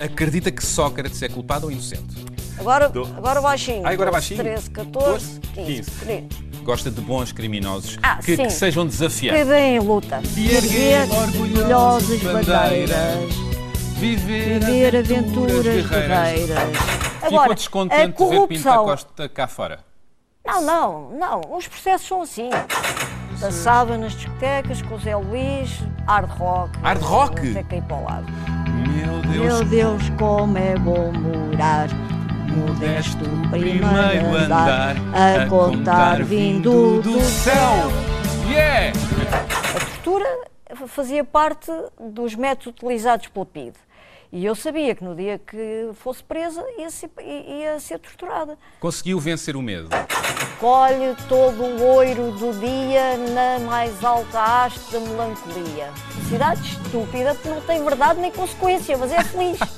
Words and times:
Acredita 0.00 0.50
que 0.50 0.64
Sócrates 0.64 1.22
é 1.22 1.28
culpado 1.28 1.66
ou 1.66 1.72
inocente? 1.72 2.16
Agora, 2.58 2.88
Do- 2.88 3.04
agora 3.16 3.40
baixinho. 3.40 3.86
Ah, 3.86 3.90
agora 3.90 4.10
12, 4.10 4.12
baixinho? 4.34 4.42
13, 4.42 4.70
14, 4.70 5.10
12, 5.10 5.40
15. 5.54 5.66
15. 5.66 5.90
por 5.90 6.08
aí. 6.08 6.28
Gosta 6.62 6.90
de 6.90 7.00
bons 7.00 7.32
criminosos 7.32 7.98
Ah, 8.02 8.16
que, 8.16 8.36
sim. 8.36 8.42
que 8.44 8.50
sejam 8.50 8.84
Que 8.84 8.90
desafiantes. 8.90 9.46
bem 9.48 9.76
em 9.76 9.78
luta. 9.80 10.20
E 10.36 10.54
erguer 10.54 11.08
orgulhosas 11.10 12.22
bandeiras. 12.22 13.34
Viver, 13.98 14.60
Viver 14.60 14.96
aventuras 14.96 15.62
guerreiras. 15.62 15.90
guerreiras. 15.90 16.78
Ficou 17.22 17.26
Agora, 17.40 17.52
a 17.52 17.54
ver 17.96 18.06
Pinta 18.06 18.12
corrupção. 18.16 18.84
Costa 18.84 19.28
cá 19.28 19.46
fora. 19.46 19.80
Não, 20.46 20.62
não, 20.62 21.10
não. 21.10 21.40
Os 21.56 21.66
processos 21.68 22.06
são 22.08 22.22
assim. 22.22 22.48
Dançava 23.38 23.96
nas 23.98 24.12
discotecas 24.12 24.80
com 24.82 24.94
o 24.94 24.98
Zé 24.98 25.16
Luís, 25.16 25.70
hard 26.06 26.30
rock. 26.30 26.78
Hard 26.78 27.02
rock? 27.02 27.50
Até 27.50 27.62
cair 27.62 27.82
para 27.82 27.96
o 27.96 28.04
lado. 28.04 28.26
Meu 28.88 29.20
Deus. 29.22 29.36
Meu 29.36 29.64
Deus, 29.64 30.02
como 30.18 30.58
é 30.58 30.76
bom 30.76 31.12
morar 31.12 31.88
modesto 32.50 33.24
primeiro 33.50 34.36
andar 34.36 34.96
a 35.14 35.46
contar 35.46 36.22
vindo 36.24 37.00
do 37.00 37.20
céu. 37.20 37.90
Yeah! 38.48 38.92
A 39.76 39.80
tortura 39.80 40.26
fazia 40.88 41.24
parte 41.24 41.70
dos 41.98 42.34
métodos 42.34 42.68
utilizados 42.68 43.28
pelo 43.28 43.46
PID. 43.46 43.74
E 44.32 44.44
eu 44.44 44.54
sabia 44.54 44.94
que 44.94 45.02
no 45.02 45.16
dia 45.16 45.40
que 45.40 45.90
fosse 45.94 46.22
presa 46.22 46.64
ia 46.78 46.88
ser, 46.88 47.10
ia 47.20 47.80
ser 47.80 47.98
torturada. 47.98 48.56
Conseguiu 48.78 49.18
vencer 49.18 49.56
o 49.56 49.62
medo. 49.62 49.88
Colhe 50.60 51.16
todo 51.28 51.64
o 51.64 51.96
oiro 51.96 52.30
do 52.30 52.52
dia 52.60 53.16
na 53.16 53.58
mais 53.66 54.04
alta 54.04 54.40
haste 54.40 54.92
da 54.92 55.00
melancolia. 55.00 55.90
Cidade 56.28 56.60
estúpida 56.60 57.34
que 57.34 57.48
não 57.48 57.60
tem 57.62 57.82
verdade 57.82 58.20
nem 58.20 58.30
consequência, 58.30 58.96
mas 58.96 59.10
é 59.10 59.24
feliz. 59.24 59.58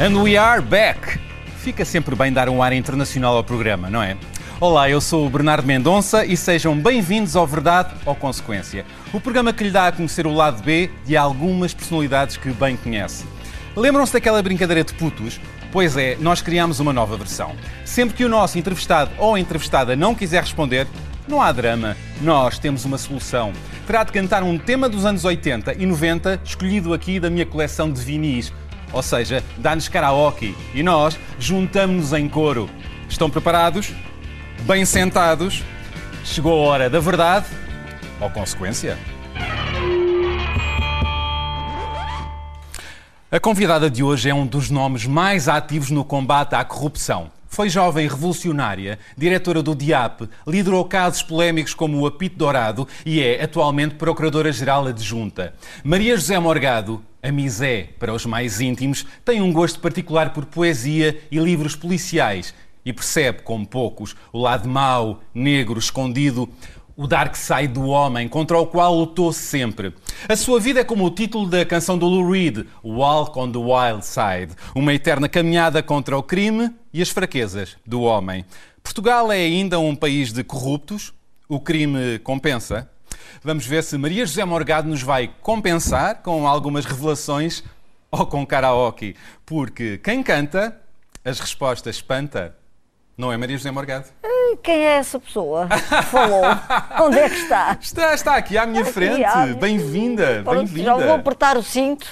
And 0.00 0.22
we 0.22 0.36
are 0.36 0.62
back! 0.62 1.23
Fica 1.64 1.82
sempre 1.82 2.14
bem 2.14 2.30
dar 2.30 2.50
um 2.50 2.62
ar 2.62 2.74
internacional 2.74 3.34
ao 3.38 3.42
programa, 3.42 3.88
não 3.88 4.02
é? 4.02 4.18
Olá, 4.60 4.90
eu 4.90 5.00
sou 5.00 5.26
o 5.26 5.30
Bernardo 5.30 5.66
Mendonça 5.66 6.22
e 6.22 6.36
sejam 6.36 6.78
bem-vindos 6.78 7.36
ao 7.36 7.46
Verdade 7.46 7.94
ou 8.04 8.14
Consequência, 8.14 8.84
o 9.14 9.18
programa 9.18 9.50
que 9.50 9.64
lhe 9.64 9.70
dá 9.70 9.86
a 9.86 9.92
conhecer 9.92 10.26
o 10.26 10.34
lado 10.34 10.62
B 10.62 10.90
de 11.06 11.16
algumas 11.16 11.72
personalidades 11.72 12.36
que 12.36 12.50
bem 12.50 12.76
conhece. 12.76 13.24
Lembram-se 13.74 14.12
daquela 14.12 14.42
brincadeira 14.42 14.84
de 14.84 14.92
putos? 14.92 15.40
Pois 15.72 15.96
é, 15.96 16.18
nós 16.20 16.42
criámos 16.42 16.80
uma 16.80 16.92
nova 16.92 17.16
versão. 17.16 17.56
Sempre 17.82 18.14
que 18.14 18.26
o 18.26 18.28
nosso 18.28 18.58
entrevistado 18.58 19.10
ou 19.16 19.38
entrevistada 19.38 19.96
não 19.96 20.14
quiser 20.14 20.42
responder, 20.42 20.86
não 21.26 21.40
há 21.40 21.50
drama, 21.50 21.96
nós 22.20 22.58
temos 22.58 22.84
uma 22.84 22.98
solução. 22.98 23.54
Terá 23.86 24.04
de 24.04 24.12
cantar 24.12 24.42
um 24.42 24.58
tema 24.58 24.86
dos 24.86 25.06
anos 25.06 25.24
80 25.24 25.74
e 25.78 25.86
90, 25.86 26.42
escolhido 26.44 26.92
aqui 26.92 27.18
da 27.18 27.30
minha 27.30 27.46
coleção 27.46 27.90
de 27.90 28.02
vinis. 28.02 28.52
Ou 28.94 29.02
seja, 29.02 29.42
dá-nos 29.58 29.88
karaoke 29.88 30.56
e 30.72 30.80
nós 30.80 31.18
juntamos-nos 31.36 32.12
em 32.12 32.28
coro. 32.28 32.70
Estão 33.08 33.28
preparados? 33.28 33.92
Bem 34.62 34.84
sentados? 34.84 35.64
Chegou 36.24 36.64
a 36.64 36.68
hora 36.68 36.88
da 36.88 37.00
verdade 37.00 37.46
ou 38.20 38.30
consequência? 38.30 38.96
A 43.32 43.40
convidada 43.40 43.90
de 43.90 44.04
hoje 44.04 44.30
é 44.30 44.34
um 44.34 44.46
dos 44.46 44.70
nomes 44.70 45.06
mais 45.06 45.48
ativos 45.48 45.90
no 45.90 46.04
combate 46.04 46.54
à 46.54 46.64
corrupção. 46.64 47.32
Foi 47.54 47.70
jovem 47.70 48.08
revolucionária, 48.08 48.98
diretora 49.16 49.62
do 49.62 49.76
DIAP, 49.76 50.28
liderou 50.44 50.84
casos 50.86 51.22
polémicos 51.22 51.72
como 51.72 52.00
o 52.00 52.04
Apito 52.04 52.36
Dourado 52.36 52.88
e 53.06 53.22
é 53.22 53.44
atualmente 53.44 53.94
Procuradora-Geral 53.94 54.88
Adjunta. 54.88 55.54
Maria 55.84 56.16
José 56.16 56.36
Morgado, 56.36 57.00
a 57.22 57.30
Misé 57.30 57.90
para 57.96 58.12
os 58.12 58.26
mais 58.26 58.60
íntimos, 58.60 59.06
tem 59.24 59.40
um 59.40 59.52
gosto 59.52 59.78
particular 59.78 60.32
por 60.32 60.46
poesia 60.46 61.16
e 61.30 61.38
livros 61.38 61.76
policiais 61.76 62.52
e 62.84 62.92
percebe, 62.92 63.42
como 63.42 63.64
poucos, 63.64 64.16
o 64.32 64.40
lado 64.40 64.68
mau, 64.68 65.22
negro, 65.32 65.78
escondido 65.78 66.48
o 66.96 67.06
dark 67.06 67.34
side 67.34 67.68
do 67.68 67.86
homem, 67.86 68.28
contra 68.28 68.58
o 68.58 68.66
qual 68.66 68.94
lutou 68.94 69.32
sempre. 69.32 69.92
A 70.28 70.36
sua 70.36 70.60
vida 70.60 70.80
é 70.80 70.84
como 70.84 71.04
o 71.04 71.10
título 71.10 71.48
da 71.48 71.64
canção 71.64 71.98
do 71.98 72.06
Lou 72.06 72.30
Reed, 72.30 72.66
Walk 72.84 73.38
on 73.38 73.50
the 73.50 73.58
Wild 73.58 74.04
Side, 74.06 74.54
uma 74.74 74.94
eterna 74.94 75.28
caminhada 75.28 75.82
contra 75.82 76.16
o 76.16 76.22
crime 76.22 76.70
e 76.92 77.02
as 77.02 77.08
fraquezas 77.08 77.76
do 77.84 78.02
homem. 78.02 78.44
Portugal 78.82 79.32
é 79.32 79.38
ainda 79.38 79.78
um 79.78 79.96
país 79.96 80.32
de 80.32 80.44
corruptos, 80.44 81.12
o 81.48 81.58
crime 81.58 82.18
compensa. 82.20 82.88
Vamos 83.42 83.66
ver 83.66 83.82
se 83.82 83.98
Maria 83.98 84.24
José 84.24 84.44
Morgado 84.44 84.88
nos 84.88 85.02
vai 85.02 85.30
compensar 85.42 86.22
com 86.22 86.46
algumas 86.46 86.84
revelações 86.84 87.64
ou 88.10 88.26
com 88.26 88.46
karaoke, 88.46 89.16
porque 89.44 89.98
quem 89.98 90.22
canta, 90.22 90.80
as 91.24 91.40
respostas 91.40 91.96
espanta. 91.96 92.54
Não 93.16 93.32
é 93.32 93.36
Maria 93.36 93.56
José 93.56 93.70
Morgado? 93.70 94.06
Quem 94.62 94.84
é 94.86 94.92
essa 94.96 95.20
pessoa 95.20 95.68
que 95.68 96.02
falou? 96.06 96.42
Onde 97.06 97.18
é 97.18 97.28
que 97.28 97.36
está? 97.36 97.78
Está, 97.80 98.14
está 98.14 98.36
aqui 98.36 98.58
à 98.58 98.66
minha 98.66 98.82
Aqui, 98.82 98.92
frente. 98.92 99.24
ah, 99.24 99.46
Bem-vinda, 99.58 100.42
Pronto, 100.44 100.66
Já 100.66 100.92
vou 100.92 100.98
bem-vinda. 100.98 101.14
apertar 101.14 101.56
o 101.56 101.62
cinto. 101.62 102.06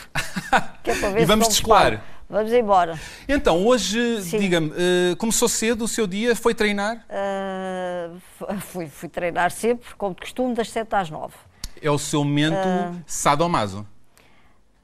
Que 0.82 0.90
é 0.92 0.94
para 0.94 1.08
ver 1.10 1.20
E 1.22 1.24
vamos 1.24 1.48
descolar. 1.48 2.00
Vamos 2.28 2.52
embora. 2.52 2.98
Então, 3.28 3.66
hoje, 3.66 4.22
diga-me, 4.38 4.72
eh, 4.74 5.14
começou 5.18 5.48
cedo 5.48 5.84
o 5.84 5.88
seu 5.88 6.06
dia? 6.06 6.34
Foi 6.34 6.54
treinar? 6.54 7.04
Ah, 7.10 8.08
f- 8.16 8.60
fui, 8.60 8.86
fui 8.86 9.08
treinar 9.08 9.50
sempre, 9.50 9.86
como 9.98 10.14
de 10.14 10.20
costume, 10.22 10.54
das 10.54 10.70
7 10.70 10.94
às 10.94 11.10
9. 11.10 11.34
É 11.82 11.90
o 11.90 11.98
seu 11.98 12.24
momento 12.24 12.56
Ah. 12.56 12.92
sadomaso. 13.06 13.86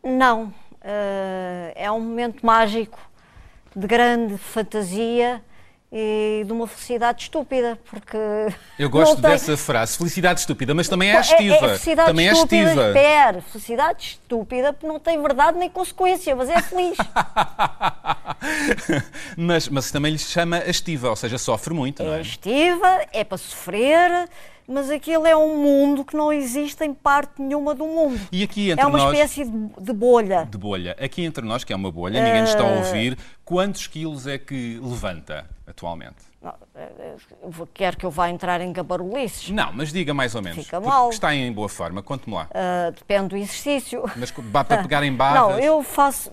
Não, 0.04 0.52
ah, 0.82 1.72
é 1.74 1.90
um 1.90 2.00
momento 2.00 2.44
mágico, 2.44 2.98
de 3.74 3.86
grande 3.86 4.36
fantasia 4.36 5.42
e 5.90 6.42
de 6.46 6.52
uma 6.52 6.66
felicidade 6.66 7.22
estúpida, 7.22 7.78
porque. 7.90 8.18
Eu 8.78 8.90
gosto 8.90 9.20
tem- 9.22 9.30
dessa 9.30 9.56
frase. 9.56 9.96
Felicidade 9.96 10.40
estúpida, 10.40 10.74
mas 10.74 10.86
também 10.88 11.10
é 11.10 11.16
É- 11.16 11.20
estiva. 11.20 11.54
É, 11.54 11.58
felicidade 11.60 12.08
também 12.08 12.28
é 12.28 12.32
estúpida, 12.32 12.62
estiva. 12.64 12.86
espera, 12.88 13.40
felicidade 13.42 14.02
estúpida 14.22 14.72
porque 14.72 14.86
não 14.86 14.98
tem 15.00 15.20
verdade 15.22 15.56
nem 15.58 15.70
consequência, 15.70 16.34
mas 16.36 16.50
é 16.50 16.60
feliz. 16.60 16.96
mas, 19.36 19.68
mas 19.68 19.90
também 19.90 20.12
lhe 20.12 20.18
chama 20.18 20.58
estiva, 20.66 21.10
ou 21.10 21.16
seja, 21.16 21.38
sofre 21.38 21.74
muito, 21.74 22.02
não 22.02 22.14
É 22.14 22.18
é? 22.18 22.22
estiva, 22.22 23.00
é 23.12 23.24
para 23.24 23.38
sofrer, 23.38 24.28
mas 24.68 24.90
aquilo 24.90 25.26
é 25.26 25.34
um 25.34 25.56
mundo 25.56 26.04
que 26.04 26.14
não 26.14 26.30
existe 26.30 26.84
em 26.84 26.92
parte 26.92 27.40
nenhuma 27.40 27.74
do 27.74 27.86
mundo. 27.86 28.20
E 28.30 28.42
aqui 28.42 28.70
entre 28.70 28.84
É 28.84 28.86
uma 28.86 28.98
nós. 28.98 29.12
espécie 29.12 29.44
de, 29.44 29.68
de 29.80 29.92
bolha. 29.94 30.46
De 30.50 30.58
bolha. 30.58 30.94
Aqui 31.00 31.24
entre 31.24 31.42
nós, 31.44 31.64
que 31.64 31.72
é 31.72 31.76
uma 31.76 31.90
bolha, 31.90 32.22
ninguém 32.22 32.42
nos 32.42 32.50
está 32.50 32.62
a 32.64 32.76
ouvir. 32.76 33.16
Quantos 33.44 33.86
quilos 33.86 34.26
é 34.26 34.36
que 34.36 34.78
levanta 34.82 35.46
atualmente? 35.66 36.28
Não, 36.42 36.54
Quer 37.74 37.96
que 37.96 38.06
eu 38.06 38.10
vá 38.10 38.28
entrar 38.30 38.60
em 38.60 38.72
gabarulices? 38.72 39.50
Não, 39.50 39.72
mas 39.72 39.92
diga 39.92 40.14
mais 40.14 40.34
ou 40.34 40.42
menos. 40.42 40.62
Fica 40.64 40.78
mal. 40.78 41.10
Está 41.10 41.34
em 41.34 41.50
boa 41.52 41.68
forma, 41.68 42.02
conte-me 42.02 42.34
lá. 42.36 42.48
Ah, 42.54 42.90
depende 42.94 43.28
do 43.28 43.36
exercício. 43.36 44.04
Mas 44.16 44.30
para 44.30 44.78
pegar 44.82 45.02
em 45.02 45.12
barras? 45.12 45.40
Não, 45.40 45.58
eu 45.58 45.82
faço, 45.82 46.30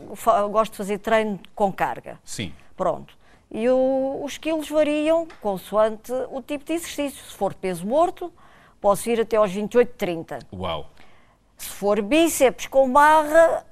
gosto 0.52 0.72
de 0.74 0.78
fazer 0.78 0.98
treino 1.00 1.40
com 1.56 1.72
carga. 1.72 2.20
Sim. 2.24 2.54
Pronto. 2.76 3.16
E 3.58 3.70
o- 3.70 4.22
os 4.24 4.38
quilos 4.38 4.70
variam 4.70 5.26
consoante 5.42 6.12
o 6.30 6.42
tipo 6.42 6.66
de 6.66 6.74
exercício. 6.74 7.24
Se 7.24 7.34
for 7.34 7.54
peso 7.54 7.88
morto, 7.88 8.32
posso 8.82 9.10
ir 9.10 9.22
até 9.22 9.38
aos 9.38 9.50
28, 9.52 9.94
30. 9.98 10.40
Uau. 10.52 10.90
Se 11.58 11.70
for 11.70 12.02
bíceps 12.02 12.68
com 12.68 12.92
barra, 12.92 13.66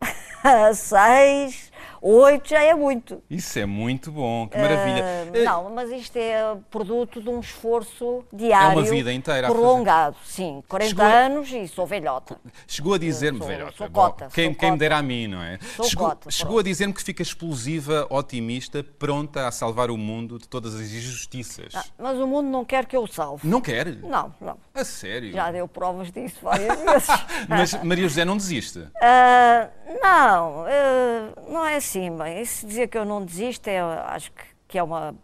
6, 0.74 1.69
8 2.02 2.48
já 2.48 2.62
é 2.62 2.74
muito. 2.74 3.22
Isso 3.28 3.58
é 3.58 3.66
muito 3.66 4.10
bom, 4.10 4.48
que 4.48 4.56
maravilha. 4.56 5.04
Eh, 5.34 5.44
não, 5.44 5.70
mas 5.70 5.90
isto 5.90 6.16
é 6.16 6.56
produto 6.70 7.20
de 7.20 7.28
um 7.28 7.40
esforço 7.40 8.24
diário. 8.32 8.82
vida 8.84 9.12
inteira 9.12 9.46
a 9.46 9.50
fazer. 9.50 9.60
Prolongado, 9.60 10.16
sim. 10.24 10.62
40 10.68 10.88
Chegou 10.88 11.04
anos 11.04 11.52
e 11.52 11.68
sou 11.68 11.86
velhota. 11.86 12.40
Chegou 12.66 12.94
a 12.94 12.98
dizer-me, 12.98 13.38
velhota, 13.40 13.72
sou 13.76 13.88
bom, 13.88 14.00
cota, 14.00 14.28
quem, 14.32 14.46
sou 14.50 14.54
quem 14.54 14.72
me 14.72 14.78
dera 14.78 14.98
a 14.98 15.02
mim, 15.02 15.26
não 15.28 15.42
é? 15.42 15.58
Sou 15.76 15.84
chegou 15.84 16.08
cota, 16.08 16.30
chegou 16.30 16.54
pronto. 16.54 16.60
a 16.60 16.70
dizer-me 16.70 16.92
que 16.94 17.02
fica 17.02 17.22
explosiva, 17.22 18.06
otimista, 18.10 18.82
pronta 18.82 19.46
a 19.46 19.52
salvar 19.52 19.90
o 19.90 19.96
mundo 19.96 20.38
de 20.38 20.48
todas 20.48 20.74
as 20.74 20.92
injustiças. 20.92 21.72
Ah, 21.74 21.84
mas 21.98 22.18
o 22.18 22.26
mundo 22.26 22.48
não 22.48 22.64
quer 22.64 22.86
que 22.86 22.96
eu 22.96 23.02
o 23.02 23.06
salve. 23.06 23.46
Não 23.46 23.60
quer? 23.60 23.86
Não, 23.96 24.34
não. 24.40 24.58
A 24.74 24.84
sério? 24.84 25.32
Já 25.32 25.50
deu 25.50 25.68
provas 25.68 26.10
disso 26.10 26.36
várias 26.42 26.78
vezes. 26.78 27.08
Mas 27.48 27.74
Maria 27.82 28.08
José 28.08 28.24
não 28.24 28.36
desiste. 28.36 28.86
Ah, 29.02 29.68
não, 30.00 30.64
ah, 30.66 31.32
não 31.48 31.66
é 31.66 31.76
assim, 31.76 32.16
bem. 32.16 32.40
Isso 32.40 32.66
dizer 32.66 32.88
que 32.88 32.98
eu 32.98 33.04
não 33.04 33.24
desisto, 33.24 33.68
é, 33.68 33.80
acho 33.80 34.32
que, 34.32 34.42
que 34.68 34.78
é, 34.78 34.82
uma, 34.82 35.14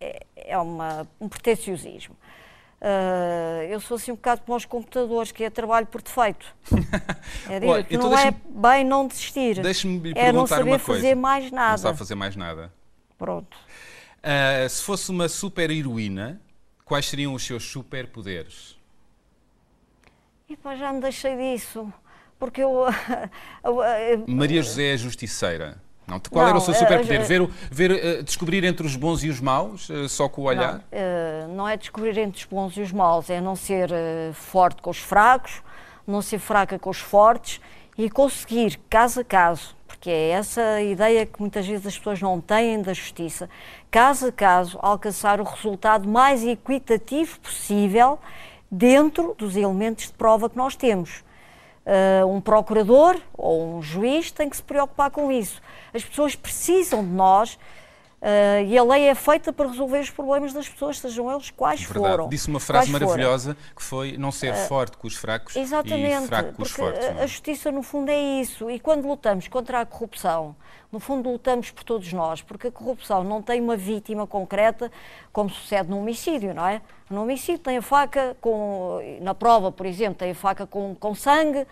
é, 0.00 0.26
é 0.36 0.58
uma, 0.58 1.06
um 1.20 1.28
pretenciosismo. 1.28 2.16
Ah, 2.84 3.64
eu 3.68 3.80
sou 3.80 3.96
assim 3.96 4.10
um 4.10 4.16
bocado 4.16 4.40
como 4.40 4.54
aos 4.54 4.64
computadores, 4.64 5.30
que 5.30 5.44
é 5.44 5.50
trabalho 5.50 5.86
por 5.86 6.02
defeito. 6.02 6.46
É, 7.48 7.58
digo, 7.58 7.72
Olha, 7.72 7.86
então 7.90 8.10
não 8.10 8.18
é 8.18 8.30
bem 8.30 8.84
não 8.84 9.06
desistir. 9.06 9.60
Deixe-me 9.60 9.98
lhe 9.98 10.18
é 10.18 10.32
não 10.32 10.46
saber 10.46 10.70
uma 10.70 10.78
coisa. 10.78 11.00
fazer 11.00 11.14
mais 11.14 11.50
Não 11.50 11.56
nada. 11.58 11.78
sabe 11.78 11.98
fazer 11.98 12.14
mais 12.14 12.36
nada. 12.36 12.72
Pronto. 13.18 13.56
Uh, 14.22 14.68
se 14.68 14.82
fosse 14.82 15.10
uma 15.10 15.28
super 15.28 15.70
heroína, 15.70 16.40
quais 16.84 17.06
seriam 17.06 17.34
os 17.34 17.44
seus 17.44 17.64
superpoderes? 17.64 18.78
E 20.48 20.56
pá, 20.56 20.76
já 20.76 20.92
me 20.92 21.00
deixei 21.00 21.36
disso. 21.36 21.92
Porque 22.42 22.60
eu. 22.60 22.86
Maria 24.26 24.60
José 24.64 24.94
é 24.94 24.96
justiceira. 24.96 25.76
Não, 26.08 26.18
qual 26.18 26.42
não, 26.42 26.48
era 26.48 26.58
o 26.58 26.60
seu 26.60 26.74
superpoder? 26.74 27.20
Uh, 27.20 27.24
ver, 27.24 27.50
ver, 27.70 28.18
uh, 28.18 28.22
descobrir 28.24 28.64
entre 28.64 28.84
os 28.84 28.96
bons 28.96 29.22
e 29.22 29.28
os 29.28 29.40
maus, 29.40 29.86
só 30.08 30.28
com 30.28 30.42
o 30.42 30.44
olhar? 30.46 30.82
Não, 30.90 31.54
não, 31.54 31.68
é 31.68 31.76
descobrir 31.76 32.18
entre 32.18 32.40
os 32.40 32.44
bons 32.44 32.76
e 32.76 32.80
os 32.80 32.90
maus, 32.90 33.30
é 33.30 33.40
não 33.40 33.54
ser 33.54 33.90
forte 34.32 34.82
com 34.82 34.90
os 34.90 34.98
fracos, 34.98 35.62
não 36.04 36.20
ser 36.20 36.40
fraca 36.40 36.80
com 36.80 36.90
os 36.90 36.98
fortes 36.98 37.60
e 37.96 38.10
conseguir, 38.10 38.76
caso 38.90 39.20
a 39.20 39.24
caso, 39.24 39.76
porque 39.86 40.10
é 40.10 40.30
essa 40.30 40.82
ideia 40.82 41.24
que 41.24 41.38
muitas 41.38 41.64
vezes 41.64 41.86
as 41.86 41.96
pessoas 41.96 42.20
não 42.20 42.40
têm 42.40 42.82
da 42.82 42.92
justiça, 42.92 43.48
caso 43.88 44.26
a 44.26 44.32
caso, 44.32 44.80
alcançar 44.82 45.40
o 45.40 45.44
resultado 45.44 46.08
mais 46.08 46.44
equitativo 46.44 47.38
possível 47.38 48.18
dentro 48.68 49.32
dos 49.38 49.54
elementos 49.54 50.06
de 50.06 50.12
prova 50.14 50.50
que 50.50 50.56
nós 50.56 50.74
temos. 50.74 51.22
Uh, 51.84 52.26
um 52.28 52.40
procurador 52.40 53.20
ou 53.34 53.78
um 53.78 53.82
juiz 53.82 54.30
tem 54.30 54.48
que 54.48 54.56
se 54.56 54.62
preocupar 54.62 55.10
com 55.10 55.32
isso. 55.32 55.60
As 55.92 56.04
pessoas 56.04 56.36
precisam 56.36 57.02
de 57.02 57.10
nós 57.10 57.58
Uh, 58.22 58.62
e 58.68 58.78
a 58.78 58.84
lei 58.84 59.08
é 59.08 59.16
feita 59.16 59.52
para 59.52 59.66
resolver 59.66 59.98
os 59.98 60.08
problemas 60.08 60.52
das 60.52 60.68
pessoas, 60.68 61.00
sejam 61.00 61.28
eles 61.28 61.50
quais 61.50 61.82
Verdade. 61.82 62.08
foram. 62.08 62.28
Disse 62.28 62.46
uma 62.46 62.60
frase 62.60 62.88
maravilhosa 62.88 63.54
foram. 63.54 63.74
que 63.74 63.82
foi 63.82 64.16
não 64.16 64.30
ser 64.30 64.52
uh, 64.52 64.56
forte 64.68 64.96
com 64.96 65.08
os 65.08 65.16
fracos 65.16 65.56
exatamente, 65.56 66.24
e 66.24 66.26
fraco 66.28 66.52
com 66.52 66.62
os 66.62 66.70
fortes. 66.70 67.04
A, 67.04 67.24
a 67.24 67.26
justiça, 67.26 67.72
no 67.72 67.82
fundo, 67.82 68.12
é 68.12 68.40
isso. 68.40 68.70
E 68.70 68.78
quando 68.78 69.08
lutamos 69.08 69.48
contra 69.48 69.80
a 69.80 69.84
corrupção, 69.84 70.54
no 70.92 71.00
fundo, 71.00 71.32
lutamos 71.32 71.72
por 71.72 71.82
todos 71.82 72.12
nós, 72.12 72.40
porque 72.42 72.68
a 72.68 72.70
corrupção 72.70 73.24
não 73.24 73.42
tem 73.42 73.60
uma 73.60 73.76
vítima 73.76 74.24
concreta, 74.24 74.92
como 75.32 75.50
sucede 75.50 75.90
no 75.90 75.98
homicídio, 75.98 76.54
não 76.54 76.64
é? 76.64 76.80
No 77.10 77.22
homicídio 77.22 77.58
tem 77.58 77.78
a 77.78 77.82
faca 77.82 78.36
com. 78.40 79.00
Na 79.20 79.34
prova, 79.34 79.72
por 79.72 79.84
exemplo, 79.84 80.14
tem 80.14 80.30
a 80.30 80.34
faca 80.34 80.64
com, 80.64 80.94
com 80.94 81.12
sangue. 81.12 81.66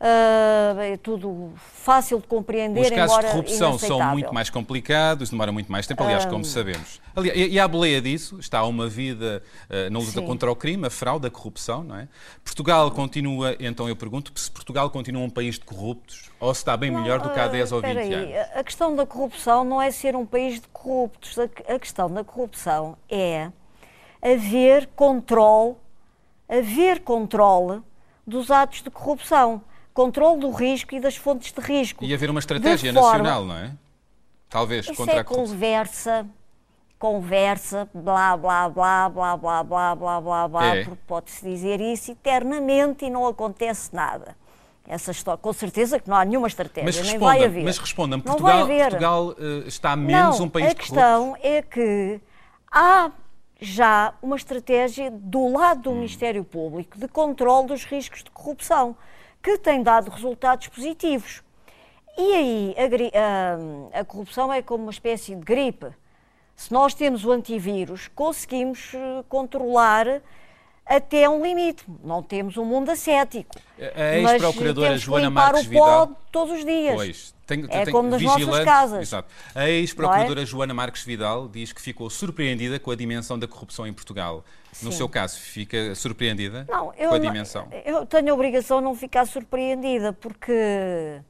Uh, 0.00 0.78
é 0.80 0.96
tudo 0.96 1.52
fácil 1.56 2.20
de 2.20 2.28
compreender, 2.28 2.82
Os 2.82 2.90
casos 2.90 3.18
de 3.18 3.26
corrupção 3.26 3.76
são 3.76 4.00
muito 4.12 4.32
mais 4.32 4.48
complicados, 4.48 5.30
demoram 5.30 5.52
muito 5.52 5.72
mais 5.72 5.88
tempo, 5.88 6.04
aliás, 6.04 6.24
como 6.24 6.44
sabemos. 6.44 7.00
Aliás, 7.16 7.36
e, 7.36 7.58
a 7.58 7.66
boleia 7.66 8.00
disso 8.00 8.38
está 8.38 8.64
uma 8.64 8.86
vida 8.86 9.42
uh, 9.68 9.90
na 9.90 9.98
luta 9.98 10.12
Sim. 10.12 10.24
contra 10.24 10.48
o 10.52 10.54
crime, 10.54 10.86
a 10.86 10.90
fraude, 10.90 11.26
a 11.26 11.30
corrupção, 11.30 11.82
não 11.82 11.96
é? 11.96 12.06
Portugal 12.44 12.88
continua, 12.92 13.56
então 13.58 13.88
eu 13.88 13.96
pergunto, 13.96 14.30
se 14.36 14.48
Portugal 14.48 14.88
continua 14.88 15.20
um 15.20 15.30
país 15.30 15.56
de 15.56 15.64
corruptos 15.64 16.30
ou 16.38 16.54
se 16.54 16.60
está 16.60 16.76
bem 16.76 16.92
não, 16.92 17.00
melhor 17.00 17.20
do 17.20 17.30
que 17.30 17.40
há 17.40 17.48
10 17.48 17.72
uh, 17.72 17.74
ou 17.74 17.82
20 17.82 17.98
aí. 17.98 18.14
anos? 18.14 18.50
A 18.54 18.62
questão 18.62 18.94
da 18.94 19.04
corrupção 19.04 19.64
não 19.64 19.82
é 19.82 19.90
ser 19.90 20.14
um 20.14 20.24
país 20.24 20.60
de 20.60 20.68
corruptos, 20.68 21.36
a, 21.36 21.74
a 21.74 21.76
questão 21.76 22.08
da 22.08 22.22
corrupção 22.22 22.96
é 23.10 23.50
haver 24.22 24.88
controle, 24.94 25.74
haver 26.48 27.00
controle 27.00 27.82
dos 28.24 28.48
atos 28.52 28.80
de 28.80 28.90
corrupção 28.90 29.60
controle 29.98 30.38
do 30.38 30.52
risco 30.52 30.94
e 30.94 31.00
das 31.00 31.16
fontes 31.16 31.50
de 31.50 31.60
risco. 31.60 32.04
E 32.04 32.14
haver 32.14 32.30
uma 32.30 32.38
estratégia 32.38 32.92
nacional, 32.92 33.44
não 33.44 33.56
é? 33.56 33.72
Talvez 34.48 34.84
Isso 34.84 34.94
contra 34.94 35.16
é 35.16 35.18
a 35.18 35.24
conversa, 35.24 36.24
conversa, 36.96 37.88
blá, 37.92 38.36
blá, 38.36 38.68
blá, 38.68 39.08
blá, 39.08 39.36
blá, 39.36 39.64
blá, 39.64 39.96
blá, 39.96 40.20
blá, 40.20 40.48
blá, 40.48 40.76
é. 40.76 40.84
porque 40.84 41.02
pode-se 41.04 41.44
dizer 41.44 41.80
isso 41.80 42.12
eternamente 42.12 43.06
e 43.06 43.10
não 43.10 43.26
acontece 43.26 43.92
nada. 43.92 44.36
Essa 44.86 45.10
história, 45.10 45.36
com 45.36 45.52
certeza 45.52 45.98
que 45.98 46.08
não 46.08 46.16
há 46.16 46.24
nenhuma 46.24 46.46
estratégia, 46.46 46.84
mas 46.84 47.10
nem 47.10 47.18
vai 47.18 47.44
haver. 47.44 47.64
Mas 47.64 47.76
responda-me, 47.76 48.22
Portugal, 48.22 48.68
Portugal 48.68 49.26
uh, 49.30 49.66
está 49.66 49.96
menos 49.96 50.38
não, 50.38 50.46
um 50.46 50.48
país 50.48 50.70
a 50.70 50.74
questão 50.76 51.36
é 51.42 51.60
que 51.60 52.20
há 52.70 53.10
já 53.60 54.14
uma 54.22 54.36
estratégia 54.36 55.10
do 55.10 55.52
lado 55.52 55.82
do 55.82 55.90
hum. 55.90 55.96
Ministério 55.96 56.44
Público 56.44 56.96
de 56.96 57.08
controle 57.08 57.66
dos 57.66 57.84
riscos 57.84 58.22
de 58.22 58.30
corrupção 58.30 58.96
que 59.42 59.58
tem 59.58 59.82
dado 59.82 60.10
resultados 60.10 60.68
positivos. 60.68 61.42
E 62.16 62.34
aí 62.34 62.74
a, 62.76 63.96
a, 63.96 64.00
a, 64.00 64.04
corrupção 64.04 64.52
é 64.52 64.60
como 64.60 64.84
uma 64.84 64.90
espécie 64.90 65.34
de 65.34 65.40
gripe. 65.40 65.86
Se 66.56 66.72
nós 66.72 66.92
temos 66.92 67.24
o 67.24 67.30
antivírus, 67.30 68.08
conseguimos 68.08 68.92
eh, 68.92 69.24
controlar 69.28 70.20
até 70.88 71.28
um 71.28 71.42
limite. 71.44 71.84
Não 72.02 72.22
temos 72.22 72.56
um 72.56 72.64
mundo 72.64 72.90
ascético. 72.90 73.54
A 73.94 74.16
ex-procuradora 74.16 74.96
Joana 74.96 75.30
Marques 75.30 75.66
Vidal. 75.66 76.20
todos 76.32 76.58
os 76.58 76.64
dias. 76.64 76.94
Pois, 76.94 77.34
tem, 77.46 77.66
é 77.68 77.84
tem, 77.84 77.92
como 77.92 78.08
nas 78.08 78.22
nossas 78.22 78.64
casas. 78.64 79.02
Exato. 79.02 79.28
A 79.54 79.68
ex-procuradora 79.68 80.42
é? 80.42 80.46
Joana 80.46 80.72
Marques 80.72 81.02
Vidal 81.02 81.48
diz 81.48 81.72
que 81.72 81.80
ficou 81.80 82.08
surpreendida 82.08 82.80
com 82.80 82.90
a 82.90 82.96
dimensão 82.96 83.38
da 83.38 83.46
corrupção 83.46 83.86
em 83.86 83.92
Portugal. 83.92 84.44
Sim. 84.72 84.86
No 84.86 84.92
seu 84.92 85.08
caso, 85.08 85.38
fica 85.38 85.94
surpreendida 85.94 86.66
não, 86.68 86.92
eu, 86.94 87.10
com 87.10 87.14
a 87.14 87.18
dimensão? 87.18 87.68
Eu 87.84 88.06
tenho 88.06 88.30
a 88.30 88.34
obrigação 88.34 88.78
de 88.78 88.84
não 88.84 88.94
ficar 88.94 89.26
surpreendida, 89.26 90.12
porque 90.12 91.20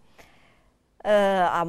uh, 1.04 1.48
há, 1.50 1.64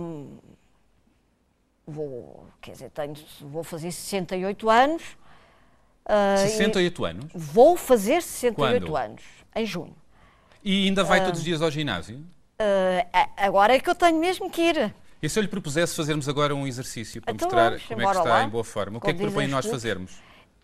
vou, 1.88 2.47
quer 2.62 2.71
dizer, 2.71 2.89
tenho, 2.89 3.15
vou 3.41 3.63
fazer 3.63 3.91
68 3.91 4.69
anos. 4.69 5.03
Uh, 6.09 6.38
68 6.39 7.06
anos? 7.06 7.25
Vou 7.35 7.77
fazer 7.77 8.23
68 8.23 8.88
Quando? 8.88 8.97
anos, 8.97 9.21
em 9.56 9.65
junho. 9.65 9.95
E 10.63 10.88
ainda 10.88 11.03
vai 11.03 11.21
uh, 11.21 11.25
todos 11.25 11.39
os 11.39 11.45
dias 11.45 11.61
ao 11.61 11.69
ginásio? 11.69 12.17
Uh, 12.17 13.29
agora 13.38 13.75
é 13.75 13.79
que 13.79 13.88
eu 13.88 13.94
tenho 13.94 14.19
mesmo 14.19 14.50
que 14.50 14.61
ir. 14.61 14.94
E 15.21 15.29
se 15.29 15.38
eu 15.38 15.44
lhe 15.44 15.47
propusesse 15.47 15.95
fazermos 15.95 16.27
agora 16.27 16.56
um 16.56 16.65
exercício 16.65 17.21
para 17.21 17.33
então 17.33 17.47
mostrar 17.47 17.69
vamos, 17.69 17.83
como 17.85 18.01
é 18.01 18.06
que 18.06 18.11
está 18.11 18.23
lá. 18.23 18.44
em 18.44 18.50
boa 18.50 18.63
forma? 18.63 18.97
O 18.97 19.01
que 19.01 19.09
é 19.09 19.13
que 19.13 19.19
propõe 19.19 19.47
nós 19.47 19.65
fazermos? 19.67 20.13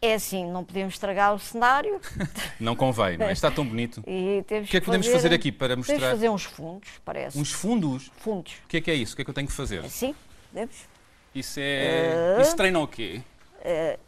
É 0.01 0.15
assim, 0.15 0.49
não 0.49 0.63
podemos 0.63 0.95
estragar 0.95 1.33
o 1.33 1.39
cenário. 1.39 1.99
não 2.59 2.75
convém, 2.75 3.17
não 3.17 3.27
é? 3.27 3.31
Está 3.31 3.51
tão 3.51 3.65
bonito. 3.65 3.99
O 3.99 4.43
que 4.43 4.55
é 4.57 4.63
que 4.63 4.81
podemos 4.81 5.05
fazer, 5.07 5.23
fazer 5.23 5.35
aqui 5.35 5.51
para 5.51 5.75
mostrar? 5.75 5.95
Podemos 5.95 6.15
fazer 6.15 6.29
uns 6.29 6.43
fundos, 6.43 6.89
parece. 7.03 7.37
Uns 7.37 7.51
fundos? 7.51 8.11
Fundos. 8.17 8.53
O 8.65 8.67
que 8.67 8.77
é 8.77 8.81
que 8.81 8.91
é 8.91 8.95
isso? 8.95 9.13
O 9.13 9.15
que 9.15 9.21
é 9.21 9.25
que 9.25 9.31
eu 9.31 9.35
tenho 9.35 9.47
que 9.47 9.53
fazer? 9.53 9.83
Sim, 9.89 10.15
podemos. 10.51 10.75
Isso 11.33 11.59
é. 11.59 12.37
Uh, 12.37 12.41
isso 12.41 12.55
treina 12.55 12.79
o 12.79 12.87
quê? 12.87 13.21
Uh, 13.59 13.99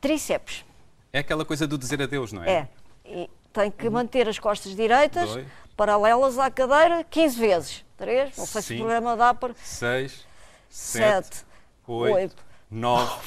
tríceps. 0.00 0.64
É 1.12 1.20
aquela 1.20 1.44
coisa 1.44 1.66
do 1.66 1.78
dizer 1.78 2.00
adeus, 2.02 2.32
não 2.32 2.44
é? 2.44 2.50
É. 2.50 2.68
E 3.04 3.30
tem 3.52 3.70
que 3.70 3.88
manter 3.88 4.28
as 4.28 4.38
costas 4.38 4.76
direitas, 4.76 5.28
Dois. 5.30 5.46
paralelas 5.76 6.38
à 6.38 6.50
cadeira, 6.50 7.04
15 7.04 7.38
vezes. 7.38 7.84
3, 7.96 8.36
não 8.36 8.46
sei 8.46 8.62
se 8.62 8.74
o 8.74 8.78
programa 8.78 9.16
dá 9.16 9.34
para. 9.34 9.54
6, 9.54 10.24
7, 10.68 11.44
8, 11.86 12.36
9, 12.70 13.20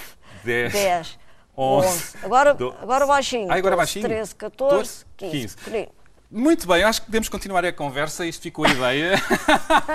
10. 0.43 0.73
10. 0.73 1.19
11. 1.57 2.17
Agora, 2.23 2.51
agora 2.81 3.05
baixinho. 3.05 3.51
Ah, 3.51 3.55
agora 3.55 3.75
baixinho? 3.75 4.07
13, 4.07 4.35
14, 4.35 5.05
15. 5.17 5.57
15. 5.57 5.89
Muito 6.33 6.65
bem, 6.65 6.81
acho 6.81 7.01
que 7.01 7.07
podemos 7.07 7.27
continuar 7.27 7.65
a 7.65 7.73
conversa, 7.73 8.25
isto 8.25 8.41
ficou 8.41 8.65
a 8.65 8.69
ideia. 8.69 9.21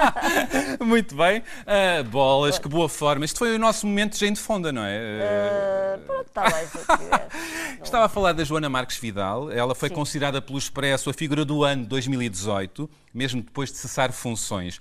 Muito 0.85 1.17
bem. 1.17 1.39
Uh, 1.41 2.05
bolas, 2.05 2.59
que 2.59 2.69
boa 2.69 2.91
forma. 2.91 3.25
Isto 3.25 3.39
foi 3.39 3.57
o 3.57 3.59
nosso 3.59 3.87
momento 3.87 4.13
de 4.13 4.19
gente 4.19 4.39
fonda, 4.39 4.71
não 4.71 4.83
é? 4.85 5.97
Uh, 5.97 5.99
pronto, 6.01 6.27
está 6.27 6.43
bem, 6.43 7.81
Estava 7.83 8.05
a 8.05 8.09
falar 8.11 8.35
da 8.35 8.45
Joana 8.45 8.69
Marques 8.69 8.99
Vidal. 8.99 9.51
Ela 9.51 9.75
foi 9.75 9.89
Sim. 9.89 9.95
considerada 9.95 10.43
pelo 10.43 10.59
Expresso 10.59 11.09
a 11.09 11.15
figura 11.15 11.43
do 11.43 11.65
ano 11.65 11.87
2018, 11.87 12.91
mesmo 13.15 13.41
depois 13.41 13.73
de 13.73 13.79
cessar 13.79 14.13
funções. 14.13 14.79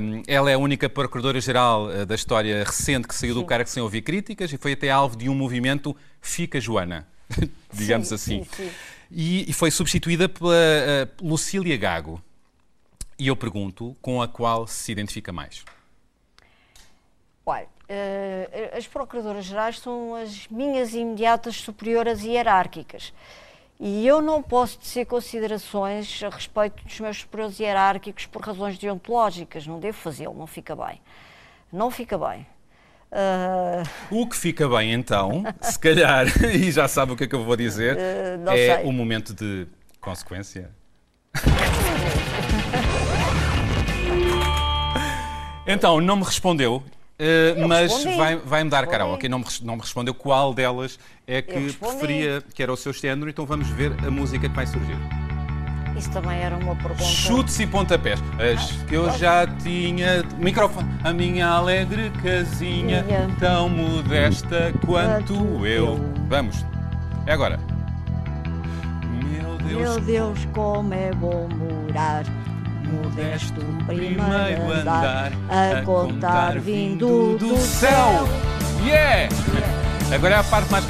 Um, 0.00 0.22
ela 0.28 0.52
é 0.52 0.54
a 0.54 0.58
única 0.58 0.88
procuradora-geral 0.88 1.86
uh, 1.86 2.06
da 2.06 2.14
história 2.14 2.62
recente 2.62 3.08
que 3.08 3.14
saiu 3.16 3.34
Sim. 3.34 3.40
do 3.40 3.44
cargo 3.44 3.68
sem 3.68 3.82
ouvir 3.82 4.02
críticas 4.02 4.52
e 4.52 4.56
foi 4.56 4.74
até 4.74 4.88
alvo 4.88 5.16
de 5.16 5.28
um 5.28 5.34
movimento 5.34 5.96
Fica 6.20 6.60
Joana, 6.60 7.08
digamos 7.74 8.06
sim, 8.06 8.14
assim. 8.14 8.46
Sim, 8.56 8.70
e, 9.12 9.50
e, 9.50 9.52
foi 9.52 9.70
substituída 9.70 10.28
pela 10.28 10.54
uh, 10.54 11.26
Lucília 11.26 11.76
Gago. 11.76 12.22
E 13.18 13.28
eu 13.28 13.36
pergunto, 13.36 13.94
com 14.00 14.22
a 14.22 14.26
qual 14.26 14.66
se 14.66 14.90
identifica 14.90 15.32
mais? 15.32 15.64
Olha, 17.44 17.66
uh, 17.66 18.76
as 18.76 18.86
Procuradoras 18.86 19.44
Gerais 19.44 19.78
são 19.78 20.14
as 20.14 20.48
minhas 20.48 20.94
imediatas 20.94 21.56
superiores 21.56 22.22
hierárquicas. 22.22 23.12
E 23.78 24.06
eu 24.06 24.22
não 24.22 24.42
posso 24.42 24.78
dizer 24.78 25.06
considerações 25.06 26.22
a 26.22 26.28
respeito 26.28 26.84
dos 26.84 27.00
meus 27.00 27.18
superiores 27.18 27.58
hierárquicos 27.58 28.26
por 28.26 28.40
razões 28.40 28.78
deontológicas. 28.78 29.66
Não 29.66 29.80
devo 29.80 29.98
fazê-lo, 29.98 30.34
não 30.34 30.46
fica 30.46 30.74
bem. 30.74 31.00
Não 31.70 31.90
fica 31.90 32.16
bem. 32.16 32.46
Uh... 33.12 33.82
O 34.10 34.26
que 34.26 34.34
fica 34.34 34.66
bem 34.66 34.94
então, 34.94 35.44
se 35.60 35.78
calhar, 35.78 36.26
e 36.50 36.72
já 36.72 36.88
sabe 36.88 37.12
o 37.12 37.16
que 37.16 37.24
é 37.24 37.26
que 37.26 37.34
eu 37.34 37.44
vou 37.44 37.56
dizer, 37.56 37.94
uh, 37.94 38.50
é 38.50 38.76
sei. 38.76 38.84
o 38.86 38.92
momento 38.92 39.34
de 39.34 39.66
consequência. 40.00 40.70
então, 45.66 46.00
não 46.00 46.16
me 46.16 46.24
respondeu, 46.24 46.76
uh, 46.76 47.68
mas 47.68 48.02
vai, 48.16 48.36
vai-me 48.36 48.70
dar 48.70 48.86
karaoke. 48.86 49.28
Não 49.28 49.40
me, 49.40 49.44
não 49.60 49.76
me 49.76 49.82
respondeu 49.82 50.14
qual 50.14 50.54
delas 50.54 50.98
é 51.26 51.42
que 51.42 51.74
preferia 51.74 52.42
que 52.54 52.62
era 52.62 52.72
o 52.72 52.76
seu 52.78 52.94
género, 52.94 53.28
então 53.28 53.44
vamos 53.44 53.68
ver 53.68 53.92
a 54.06 54.10
música 54.10 54.48
que 54.48 54.56
vai 54.56 54.66
surgir. 54.66 55.21
Isso 56.02 56.10
também 56.10 56.40
era 56.40 56.56
uma 56.56 56.74
pergunta. 56.74 57.04
Chutes 57.04 57.60
e 57.60 57.66
pontapés. 57.66 58.20
As 58.36 58.72
que 58.88 58.94
eu 58.94 59.08
já 59.16 59.46
tinha. 59.46 60.24
Microfone. 60.36 60.88
A 61.04 61.12
minha 61.12 61.46
alegre 61.46 62.10
casinha, 62.20 63.04
Minha. 63.04 63.30
tão 63.38 63.68
modesta 63.68 64.74
quanto 64.84 65.32
eu. 65.64 65.66
eu. 65.66 66.14
Vamos. 66.28 66.66
É 67.24 67.32
agora. 67.32 67.60
Meu 69.22 69.56
Deus. 69.58 69.80
Meu 69.80 70.00
Deus, 70.00 70.48
como 70.52 70.92
é 70.92 71.12
bom 71.12 71.48
morar. 71.56 72.24
Modesto 72.84 73.60
primeiro 73.86 74.72
andar, 74.72 75.32
a 75.48 75.82
contar 75.82 76.58
vindo 76.58 77.38
do 77.38 77.56
céu. 77.58 78.28
Yeah! 78.84 79.32
Agora 80.12 80.34
é 80.34 80.38
a 80.38 80.44
parte 80.44 80.70
mais. 80.70 80.84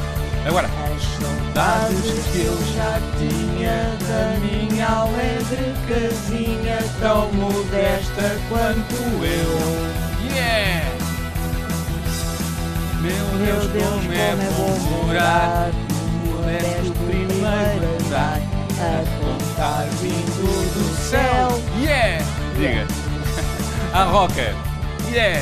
Agora. 0.46 0.66
As 0.66 1.02
saudades 1.02 2.26
que 2.32 2.40
eu 2.40 2.58
já 2.74 3.00
tinha 3.16 3.96
da 4.08 4.38
minha 4.40 4.88
alegre 4.88 5.72
casinha, 5.88 6.78
tão 7.00 7.32
modesta 7.32 8.38
quanto 8.48 8.94
eu. 9.24 10.34
Yeah! 10.34 10.90
Meu 13.00 13.24
Deus, 13.44 13.66
Deus, 13.68 13.84
como 13.84 14.12
é 14.12 14.36
bom 14.56 15.06
morar. 15.06 15.70
modesto 16.24 16.92
primeiro 17.06 18.06
andar, 18.06 18.40
a 18.80 19.04
contar 19.20 19.84
vindo 20.00 20.72
do 20.74 20.96
céu. 20.96 21.62
Yeah! 21.80 22.24
Diga. 22.56 22.86
A 23.94 24.04
roca. 24.04 24.54
Yeah! 25.12 25.40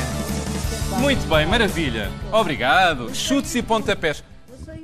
Muito 0.99 1.27
bem, 1.27 1.45
maravilha. 1.47 2.11
Obrigado. 2.31 3.15
Chutes 3.15 3.55
e 3.55 3.63
pontapés. 3.63 4.23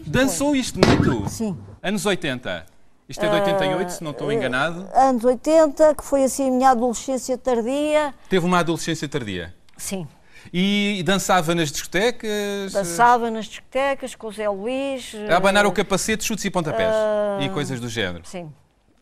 Dançou 0.07 0.55
isto 0.55 0.79
muito? 0.85 1.29
Sim. 1.29 1.57
Anos 1.81 2.05
80. 2.05 2.65
Isto 3.09 3.25
é 3.25 3.29
de 3.29 3.35
88, 3.35 3.89
se 3.89 4.03
não 4.03 4.11
estou 4.11 4.31
enganado. 4.31 4.87
Anos 4.93 5.23
80, 5.23 5.95
que 5.95 6.03
foi 6.03 6.23
assim 6.23 6.49
a 6.49 6.51
minha 6.51 6.69
adolescência 6.71 7.37
tardia. 7.37 8.13
Teve 8.29 8.45
uma 8.45 8.59
adolescência 8.59 9.07
tardia. 9.07 9.53
Sim. 9.77 10.07
E 10.53 11.01
dançava 11.05 11.55
nas 11.55 11.71
discotecas? 11.71 12.73
Dançava 12.73 13.31
nas 13.31 13.45
discotecas 13.45 14.15
com 14.15 14.27
o 14.27 14.31
Zé 14.31 14.49
Luís. 14.49 15.13
A 15.29 15.37
abanar 15.37 15.65
eh, 15.65 15.67
o 15.67 15.71
capacete, 15.71 16.23
chutes 16.23 16.43
e 16.45 16.49
pontapés. 16.49 16.89
Ah. 16.93 17.39
E 17.41 17.49
coisas 17.49 17.79
do 17.79 17.87
género. 17.87 18.25
Sim. 18.25 18.51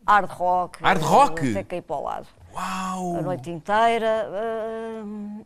Hard 0.06 0.30
rock. 0.30 0.82
Hard 0.82 1.02
rock? 1.02 1.50
Até 1.50 1.64
caí 1.64 1.82
para 1.82 1.96
o 1.96 2.02
lado. 2.02 2.26
A 2.54 2.96
Uau! 2.96 3.22
noite 3.22 3.50
inteira. 3.50 4.28
ah, 4.32 5.42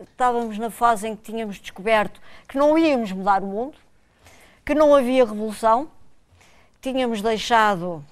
estávamos 0.00 0.58
na 0.58 0.70
fase 0.70 1.08
em 1.08 1.16
que 1.16 1.22
tínhamos 1.22 1.58
descoberto 1.58 2.20
que 2.48 2.56
não 2.56 2.76
íamos 2.78 3.12
mudar 3.12 3.42
o 3.42 3.46
mundo, 3.46 3.76
que 4.64 4.74
não 4.74 4.94
havia 4.94 5.24
revolução, 5.24 5.88
tínhamos 6.80 7.20
deixado 7.22 8.04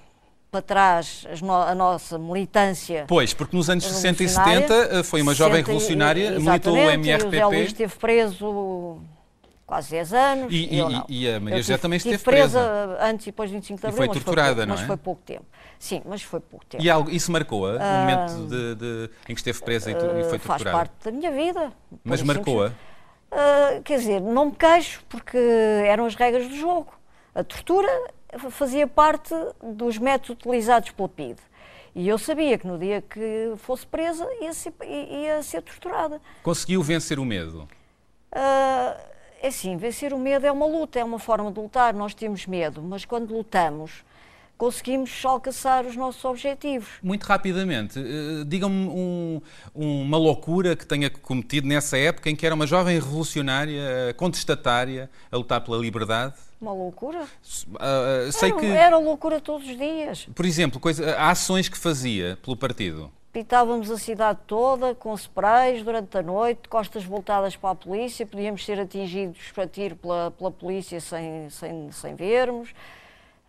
para 0.49 0.61
trás 0.61 1.25
a 1.69 1.73
nossa 1.75 2.17
militância. 2.19 3.05
Pois, 3.07 3.33
porque 3.33 3.55
nos 3.55 3.69
anos 3.69 3.85
60 3.85 4.23
e 4.23 4.25
revolucionária. 4.27 4.67
70 4.67 4.97
eh, 4.99 5.03
foi 5.03 5.21
uma 5.21 5.33
jovem 5.33 5.63
60 5.63 5.69
e- 5.69 5.73
revolucionária, 5.73 6.31
militou 6.31 6.73
o 6.73 6.77
exatamente, 6.77 7.07
e 7.07 7.13
O 7.13 7.17
Zé 7.31 7.45
Luís 7.45 7.53
MRPP. 7.53 7.65
esteve 7.67 7.95
preso 7.95 8.97
quase 9.65 9.91
10 9.91 10.13
anos. 10.13 10.53
E- 10.53 10.69
e- 10.75 11.03
e 11.23 11.29
a 11.33 11.39
Maria 11.39 11.57
José 11.61 11.77
também 11.77 11.95
esteve 11.97 12.17
presa. 12.17 12.97
antes 12.99 13.27
e 13.27 13.29
depois 13.31 13.49
de 13.49 13.55
25 13.55 13.79
de 13.79 13.85
E 13.85 13.87
abril. 13.87 13.97
foi 13.97 14.07
mas 14.07 14.15
torturada, 14.17 14.53
pouco- 14.55 14.67
não 14.67 14.75
Mas 14.75 14.83
é? 14.83 14.87
foi 14.87 14.97
pouco 14.97 15.21
tempo. 15.25 15.45
Sim, 15.79 16.01
mas 16.05 16.21
foi 16.21 16.39
pouco 16.41 16.65
tempo. 16.65 16.83
E 16.83 16.89
algo, 16.89 17.09
isso 17.09 17.31
marcou-a, 17.31 17.77
o 17.77 17.79
momento 17.79 18.47
de, 18.49 18.75
de- 18.75 19.09
em 19.29 19.33
que 19.33 19.39
esteve 19.39 19.61
presa 19.63 19.89
e, 19.89 19.93
e 19.95 20.23
foi 20.25 20.37
faz 20.37 20.61
torturada. 20.61 20.77
parte 20.77 20.91
da 21.05 21.11
minha 21.11 21.31
vida. 21.31 21.71
Mas 22.03 22.19
e 22.19 22.25
marcou-a. 22.25 22.73
Uh, 23.31 23.81
quer 23.83 23.99
dizer, 23.99 24.19
não 24.19 24.47
me 24.47 24.51
queixo 24.51 25.03
porque 25.07 25.37
eram 25.85 26.05
as 26.05 26.15
regras 26.15 26.47
do 26.47 26.55
jogo. 26.55 26.93
A 27.33 27.43
tortura 27.43 27.89
fazia 28.49 28.85
parte 28.85 29.33
dos 29.63 29.97
métodos 29.97 30.31
utilizados 30.31 30.91
pela 30.91 31.07
PIDE. 31.07 31.41
E 31.95 32.07
eu 32.07 32.17
sabia 32.17 32.57
que 32.57 32.67
no 32.67 32.77
dia 32.77 33.01
que 33.01 33.53
fosse 33.57 33.85
presa 33.85 34.27
ia 34.41 34.53
ser, 34.53 34.73
ia 34.83 35.41
ser 35.43 35.61
torturada. 35.61 36.21
Conseguiu 36.43 36.81
vencer 36.81 37.19
o 37.19 37.25
medo. 37.25 37.67
Ah, 38.31 38.97
é 39.41 39.47
assim, 39.47 39.75
vencer 39.75 40.13
o 40.13 40.17
medo 40.17 40.45
é 40.45 40.51
uma 40.51 40.65
luta, 40.65 40.99
é 40.99 41.03
uma 41.03 41.19
forma 41.19 41.51
de 41.51 41.59
lutar. 41.59 41.93
Nós 41.93 42.13
temos 42.13 42.45
medo, 42.45 42.81
mas 42.81 43.03
quando 43.03 43.35
lutamos, 43.35 44.05
conseguimos 44.61 45.25
alcançar 45.25 45.87
os 45.87 45.95
nossos 45.95 46.23
objetivos. 46.23 46.87
Muito 47.01 47.23
rapidamente, 47.23 47.97
eh, 47.97 48.43
diga-me 48.45 48.75
um- 48.89 49.41
uma 49.73 50.19
loucura 50.19 50.75
que 50.75 50.85
tenha 50.85 51.09
cometido 51.09 51.67
nessa 51.67 51.97
época 51.97 52.29
em 52.29 52.35
que 52.35 52.45
era 52.45 52.53
uma 52.53 52.67
jovem 52.67 52.93
revolucionária, 52.93 53.81
eh, 53.81 54.13
contestatária, 54.13 55.09
a 55.31 55.37
lutar 55.37 55.61
pela 55.61 55.77
liberdade. 55.79 56.35
Uma 56.61 56.73
loucura. 56.73 57.23
Ah, 57.79 58.29
sei 58.31 58.51
era, 58.51 58.59
que, 58.59 58.65
era 58.67 58.97
loucura 58.99 59.41
todos 59.41 59.67
os 59.67 59.75
dias. 59.75 60.27
por 60.35 60.45
exemplo, 60.45 60.79
coisa, 60.79 61.15
ações 61.17 61.67
que 61.67 61.75
fazia 61.75 62.37
pelo 62.43 62.55
partido. 62.55 63.11
Pitávamos 63.33 63.89
a 63.89 63.97
cidade 63.97 64.41
toda 64.45 64.93
com 64.93 65.11
sprays 65.15 65.81
durante 65.83 66.15
a 66.19 66.21
noite, 66.21 66.69
costas 66.69 67.03
voltadas 67.03 67.55
para 67.55 67.71
a 67.71 67.75
polícia, 67.75 68.27
podíamos 68.27 68.63
ser 68.63 68.79
atingidos 68.79 69.39
a 69.57 69.65
tiro 69.65 69.95
pela, 69.95 70.29
pela 70.29 70.51
polícia 70.51 71.01
sem, 71.01 71.49
sem, 71.49 71.91
sem 71.91 72.13
vermos. 72.13 72.69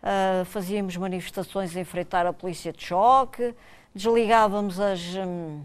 Ah, 0.05 0.43
fazíamos 0.45 0.97
manifestações 0.97 1.75
a 1.77 1.79
enfrentar 1.79 2.25
a 2.25 2.33
polícia 2.33 2.73
de 2.73 2.83
choque, 2.83 3.55
desligávamos 3.95 4.77
as, 4.77 4.99
hum, 5.15 5.61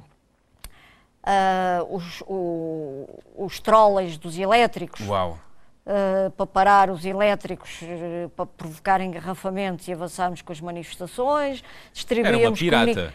ah, 1.24 1.84
os, 1.90 2.22
o- 2.26 3.08
os 3.36 3.58
trolleys 3.58 4.16
dos 4.16 4.38
elétricos 4.38 5.00
Uau! 5.08 5.36
uh, 5.84 6.30
para 6.30 6.46
parar 6.46 6.88
os 6.88 7.04
elétricos, 7.04 7.80
uh, 7.82 8.28
para 8.30 8.46
provocar 8.46 9.00
engarrafamentos 9.00 9.88
e 9.88 9.92
avançarmos 9.92 10.40
com 10.40 10.52
as 10.52 10.60
manifestações, 10.60 11.58
Era 11.60 12.38
uma 12.38 12.52
distribuíamos... 12.52 12.58
pirata. 12.60 13.14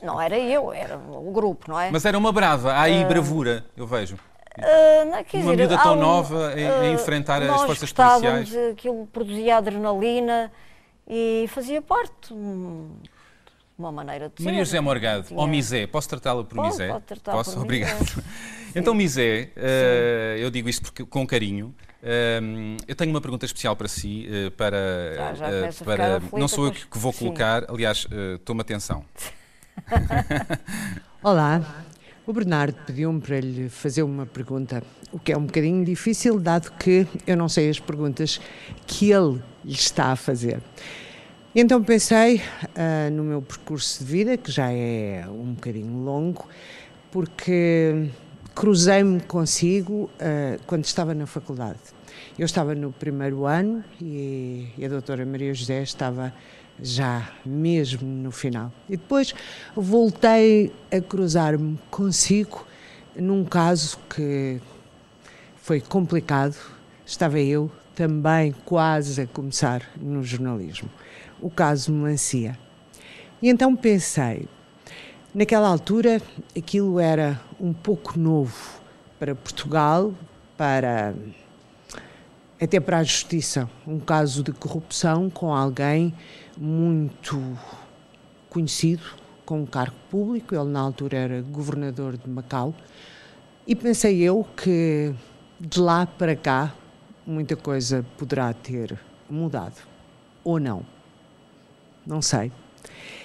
Não 0.00 0.20
era 0.20 0.38
eu, 0.38 0.72
era 0.72 0.96
o 0.96 1.32
grupo, 1.32 1.68
não 1.68 1.80
é? 1.80 1.90
Mas 1.90 2.04
era 2.04 2.16
uma 2.16 2.30
brava, 2.30 2.72
há 2.74 2.82
aí 2.82 3.04
bravura, 3.04 3.64
eu 3.76 3.88
vejo. 3.88 4.16
Uh, 4.56 5.10
não, 5.10 5.24
quer 5.24 5.38
uma 5.38 5.50
dizer, 5.52 5.56
miúda 5.68 5.78
tão 5.82 5.94
um- 5.94 6.00
nova 6.00 6.48
a- 6.50 6.80
a 6.82 6.88
enfrentar 6.92 7.42
as 7.42 7.48
nós 7.48 7.62
forças 7.62 7.92
policiais. 7.92 8.54
Aquilo 8.72 9.06
produzia 9.12 9.56
adrenalina 9.56 10.50
e 11.08 11.46
fazia 11.48 11.82
parte 11.82 12.28
de 12.32 12.34
uma 13.76 13.90
maneira 13.90 14.28
de 14.28 14.36
ser. 14.40 14.44
Maria 14.44 14.64
José 14.64 14.80
Morgado, 14.80 15.24
Tinha- 15.24 15.40
ou 15.40 15.46
Misé, 15.48 15.86
posso 15.88 16.08
tratá-la 16.08 16.44
por 16.44 16.54
Pode, 16.54 16.68
Misé? 16.68 16.88
pode 16.88 17.04
tratar 17.04 17.32
Posso? 17.32 17.52
por 17.54 17.62
Obrigado. 17.62 17.98
Misé. 17.98 18.22
Então, 18.76 18.92
Misé, 18.92 19.50
eh, 19.54 20.36
eu 20.40 20.50
digo 20.50 20.68
isto 20.68 20.82
porque, 20.82 21.04
com 21.04 21.24
carinho. 21.24 21.72
eu 22.88 22.94
tenho 22.96 23.10
uma 23.12 23.20
pergunta 23.20 23.46
especial 23.46 23.76
para 23.76 23.86
si, 23.86 24.28
eh, 24.28 24.50
para, 24.50 25.14
Já- 25.16 25.34
já 25.34 25.84
para 25.84 26.20
não 26.32 26.48
sou 26.48 26.66
eu 26.66 26.72
que 26.72 26.98
vou 26.98 27.12
sim. 27.12 27.20
colocar, 27.20 27.64
aliás, 27.70 28.04
eh, 28.10 28.38
tome 28.44 28.60
atenção. 28.62 29.04
Olá. 31.22 31.62
O 32.26 32.32
Bernardo 32.32 32.74
pediu-me 32.86 33.20
para 33.20 33.38
lhe 33.38 33.68
fazer 33.68 34.02
uma 34.02 34.24
pergunta, 34.24 34.82
o 35.12 35.18
que 35.18 35.30
é 35.30 35.36
um 35.36 35.44
bocadinho 35.44 35.84
difícil, 35.84 36.40
dado 36.40 36.72
que 36.72 37.06
eu 37.26 37.36
não 37.36 37.50
sei 37.50 37.68
as 37.68 37.78
perguntas 37.78 38.40
que 38.86 39.12
ele 39.12 39.42
lhe 39.62 39.74
está 39.74 40.06
a 40.06 40.16
fazer. 40.16 40.58
Então 41.54 41.84
pensei 41.84 42.40
ah, 42.74 43.10
no 43.10 43.24
meu 43.24 43.42
percurso 43.42 44.02
de 44.02 44.10
vida, 44.10 44.36
que 44.38 44.50
já 44.50 44.72
é 44.72 45.26
um 45.28 45.52
bocadinho 45.52 46.02
longo, 46.02 46.48
porque 47.12 48.08
cruzei-me 48.54 49.20
consigo 49.20 50.08
ah, 50.18 50.58
quando 50.66 50.86
estava 50.86 51.12
na 51.12 51.26
faculdade. 51.26 51.93
Eu 52.36 52.46
estava 52.46 52.74
no 52.74 52.90
primeiro 52.90 53.46
ano 53.46 53.84
e, 54.00 54.68
e 54.76 54.84
a 54.84 54.88
doutora 54.88 55.24
Maria 55.24 55.54
José 55.54 55.82
estava 55.82 56.34
já 56.82 57.30
mesmo 57.46 58.08
no 58.08 58.32
final. 58.32 58.72
E 58.88 58.96
depois 58.96 59.32
voltei 59.76 60.72
a 60.90 61.00
cruzar-me 61.00 61.78
consigo 61.92 62.66
num 63.14 63.44
caso 63.44 63.98
que 64.10 64.60
foi 65.58 65.80
complicado. 65.80 66.56
Estava 67.06 67.38
eu 67.38 67.70
também 67.94 68.52
quase 68.64 69.20
a 69.20 69.28
começar 69.28 69.88
no 69.96 70.20
jornalismo. 70.24 70.90
O 71.40 71.48
caso 71.48 71.92
Melancia. 71.92 72.58
E 73.40 73.48
então 73.48 73.76
pensei, 73.76 74.48
naquela 75.32 75.68
altura 75.68 76.20
aquilo 76.58 76.98
era 76.98 77.40
um 77.60 77.72
pouco 77.72 78.18
novo 78.18 78.80
para 79.20 79.36
Portugal, 79.36 80.12
para 80.56 81.14
até 82.60 82.78
para 82.80 82.98
a 82.98 83.02
justiça, 83.02 83.68
um 83.86 83.98
caso 83.98 84.42
de 84.42 84.52
corrupção 84.52 85.28
com 85.28 85.52
alguém 85.52 86.14
muito 86.56 87.40
conhecido, 88.48 89.02
com 89.44 89.62
um 89.62 89.66
cargo 89.66 89.96
público, 90.10 90.54
ele 90.54 90.70
na 90.70 90.80
altura 90.80 91.16
era 91.16 91.42
governador 91.42 92.16
de 92.16 92.28
Macau, 92.28 92.74
e 93.66 93.74
pensei 93.74 94.20
eu 94.22 94.46
que 94.56 95.12
de 95.60 95.80
lá 95.80 96.06
para 96.06 96.36
cá 96.36 96.74
muita 97.26 97.56
coisa 97.56 98.04
poderá 98.16 98.52
ter 98.52 98.98
mudado, 99.28 99.80
ou 100.42 100.60
não. 100.60 100.84
Não 102.06 102.20
sei. 102.20 102.52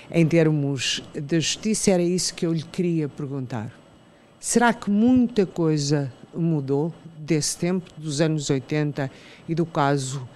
Em 0.09 0.25
termos 0.25 1.03
da 1.13 1.39
justiça, 1.39 1.91
era 1.91 2.01
isso 2.01 2.33
que 2.33 2.45
eu 2.45 2.53
lhe 2.53 2.63
queria 2.63 3.07
perguntar. 3.07 3.71
Será 4.39 4.73
que 4.73 4.89
muita 4.89 5.45
coisa 5.45 6.11
mudou 6.33 6.93
desse 7.29 7.55
tempo, 7.55 7.87
dos 7.95 8.19
anos 8.19 8.49
80 8.49 9.09
e 9.47 9.53
do 9.53 9.65
caso 9.65 10.27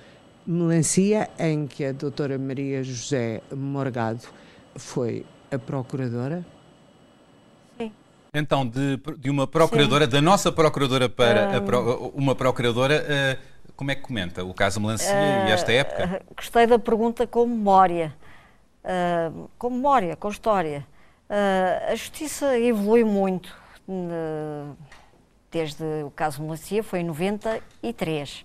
Melancia, 0.46 1.30
em 1.40 1.66
que 1.66 1.84
a 1.84 1.92
doutora 1.92 2.38
Maria 2.38 2.84
José 2.84 3.42
Morgado 3.52 4.22
foi 4.76 5.26
a 5.52 5.58
procuradora. 5.58 6.46
Sim. 7.78 7.92
Então, 8.34 8.68
de, 8.68 9.00
de 9.18 9.30
uma 9.30 9.48
procuradora, 9.48 10.06
Sim. 10.06 10.12
da 10.12 10.22
nossa 10.22 10.52
procuradora 10.52 11.10
para 11.10 11.60
um... 11.60 11.66
pro, 11.66 12.12
uma 12.16 12.36
procuradora, 12.36 13.04
uh, 13.04 13.72
como 13.76 13.90
é 13.90 13.96
que 13.96 14.02
comenta 14.02 14.44
o 14.44 14.54
caso 14.54 14.80
Melancia 14.80 15.14
uh, 15.14 15.48
e 15.48 15.52
esta 15.52 15.72
época? 15.72 16.22
Uh, 16.22 16.36
gostei 16.36 16.68
da 16.68 16.78
pergunta 16.78 17.26
com 17.26 17.48
memória. 17.48 18.14
Uh, 18.84 19.50
com 19.58 19.70
memória, 19.70 20.16
com 20.16 20.30
história. 20.30 20.86
a 21.90 21.96
justiça 21.96 22.60
evolui 22.60 23.04
muito 23.04 23.56
desde 25.54 25.84
o 26.04 26.10
caso 26.10 26.42
Melancia, 26.42 26.84
foi 26.84 27.02
em 27.02 27.04
93. 27.04 28.44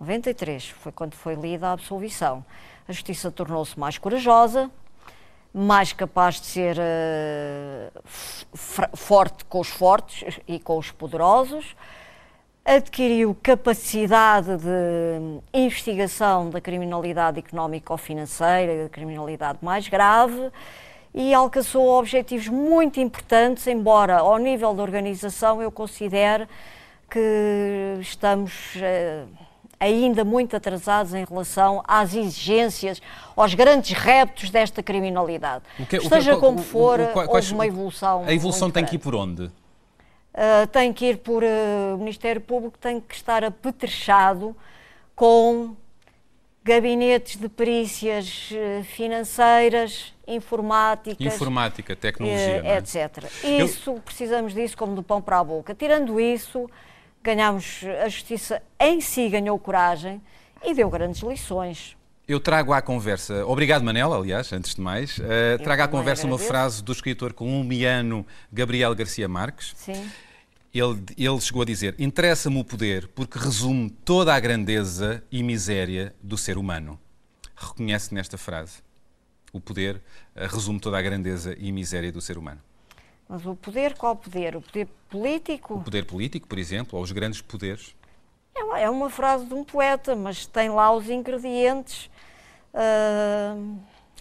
93 0.00 0.68
foi 0.68 0.92
quando 0.92 1.14
foi 1.14 1.34
lida 1.34 1.66
a 1.66 1.72
absolvição. 1.72 2.44
A 2.86 2.92
justiça 2.92 3.28
tornou-se 3.30 3.78
mais 3.78 3.98
corajosa, 3.98 4.70
mais 5.52 5.92
capaz 5.92 6.40
de 6.40 6.46
ser 6.46 6.76
uh, 6.78 8.96
forte 8.96 9.44
com 9.46 9.58
os 9.58 9.68
fortes 9.68 10.38
e 10.46 10.60
com 10.60 10.78
os 10.78 10.92
poderosos, 10.92 11.74
adquiriu 12.64 13.36
capacidade 13.42 14.56
de 14.58 15.40
investigação 15.52 16.50
da 16.50 16.60
criminalidade 16.60 17.40
económica 17.40 17.92
ou 17.92 17.98
financeira, 17.98 18.84
da 18.84 18.88
criminalidade 18.88 19.58
mais 19.60 19.88
grave 19.88 20.52
e 21.14 21.32
alcançou 21.34 21.98
objetivos 21.98 22.48
muito 22.48 23.00
importantes, 23.00 23.66
embora 23.66 24.18
ao 24.18 24.38
nível 24.38 24.74
da 24.74 24.82
organização 24.82 25.62
eu 25.62 25.70
considere 25.70 26.46
que 27.10 27.98
estamos 28.00 28.76
uh, 28.76 29.28
ainda 29.80 30.24
muito 30.24 30.56
atrasados 30.56 31.14
em 31.14 31.24
relação 31.24 31.82
às 31.86 32.14
exigências, 32.14 33.00
aos 33.36 33.54
grandes 33.54 33.96
reptos 33.96 34.50
desta 34.50 34.82
criminalidade. 34.82 35.64
Que, 35.88 35.96
Esteja 35.96 36.34
que, 36.34 36.40
como 36.40 36.58
for, 36.58 37.00
o, 37.00 37.18
o, 37.18 37.34
houve 37.34 37.52
uma 37.52 37.66
evolução. 37.66 38.24
A 38.26 38.32
evolução 38.32 38.70
tem 38.70 38.84
que 38.84 38.96
ir 38.96 38.98
por 38.98 39.14
onde? 39.14 39.44
Uh, 39.44 40.66
tem 40.70 40.92
que 40.92 41.06
ir 41.06 41.18
por. 41.18 41.42
Uh, 41.42 41.94
o 41.94 41.98
Ministério 41.98 42.40
Público 42.40 42.78
tem 42.78 43.00
que 43.00 43.14
estar 43.14 43.42
apetrechado 43.42 44.54
com 45.16 45.74
gabinetes 46.68 47.36
de 47.36 47.48
perícias 47.48 48.50
uh, 48.52 48.84
financeiras, 48.84 50.12
informáticas. 50.26 51.34
Informática, 51.34 51.96
tecnologia. 51.96 52.62
É? 52.62 52.76
etc. 52.76 53.24
Isso, 53.42 53.90
Eu... 53.90 54.00
precisamos 54.00 54.52
disso 54.52 54.76
como 54.76 54.94
do 54.94 55.02
pão 55.02 55.22
para 55.22 55.38
a 55.38 55.44
boca. 55.44 55.74
Tirando 55.74 56.20
isso 56.20 56.68
ganhámos, 57.22 57.80
a 58.04 58.08
justiça 58.08 58.62
em 58.78 59.00
si 59.00 59.28
ganhou 59.30 59.58
coragem 59.58 60.20
e 60.62 60.74
deu 60.74 60.90
grandes 60.90 61.22
lições. 61.22 61.96
Eu 62.26 62.38
trago 62.38 62.74
à 62.74 62.82
conversa, 62.82 63.46
obrigado 63.46 63.82
Manela, 63.82 64.18
aliás, 64.18 64.52
antes 64.52 64.74
de 64.74 64.82
mais, 64.82 65.16
uh, 65.16 65.62
trago 65.64 65.82
à 65.82 65.88
conversa 65.88 66.26
agradeço. 66.26 66.26
uma 66.26 66.38
frase 66.38 66.84
do 66.84 66.92
escritor 66.92 67.32
colombiano 67.32 68.26
Gabriel 68.52 68.94
Garcia 68.94 69.26
Marques. 69.26 69.72
Sim. 69.74 70.06
Ele, 70.72 71.02
ele 71.16 71.40
chegou 71.40 71.62
a 71.62 71.64
dizer: 71.64 71.94
Interessa-me 71.98 72.60
o 72.60 72.64
poder 72.64 73.08
porque 73.08 73.38
resume 73.38 73.90
toda 73.90 74.34
a 74.34 74.40
grandeza 74.40 75.24
e 75.30 75.42
miséria 75.42 76.14
do 76.22 76.36
ser 76.36 76.58
humano. 76.58 76.98
Reconhece 77.56 78.14
nesta 78.14 78.36
frase. 78.36 78.82
O 79.52 79.60
poder 79.60 79.96
uh, 80.36 80.46
resume 80.46 80.78
toda 80.78 80.98
a 80.98 81.02
grandeza 81.02 81.56
e 81.58 81.72
miséria 81.72 82.12
do 82.12 82.20
ser 82.20 82.36
humano. 82.36 82.60
Mas 83.28 83.44
o 83.44 83.54
poder, 83.54 83.94
qual 83.94 84.16
poder? 84.16 84.56
O 84.56 84.60
poder 84.60 84.88
político? 85.08 85.74
O 85.74 85.82
poder 85.82 86.04
político, 86.04 86.46
por 86.46 86.58
exemplo, 86.58 86.98
ou 86.98 87.04
os 87.04 87.12
grandes 87.12 87.40
poderes? 87.42 87.94
É 88.54 88.62
uma, 88.62 88.80
é 88.80 88.90
uma 88.90 89.10
frase 89.10 89.44
de 89.44 89.54
um 89.54 89.64
poeta, 89.64 90.16
mas 90.16 90.46
tem 90.46 90.70
lá 90.70 90.94
os 90.94 91.08
ingredientes. 91.08 92.10
Uh... 92.72 93.78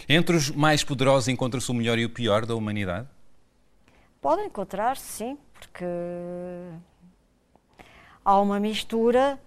Entre 0.08 0.36
os 0.36 0.52
mais 0.52 0.84
poderosos 0.84 1.28
encontra-se 1.28 1.70
o 1.72 1.74
melhor 1.74 1.98
e 1.98 2.06
o 2.06 2.10
pior 2.10 2.46
da 2.46 2.56
humanidade? 2.56 3.08
Pode 4.28 4.42
encontrar, 4.42 4.98
sim, 4.98 5.38
porque 5.54 5.86
há 8.26 8.42
uma 8.42 8.60
mistura 8.60 9.40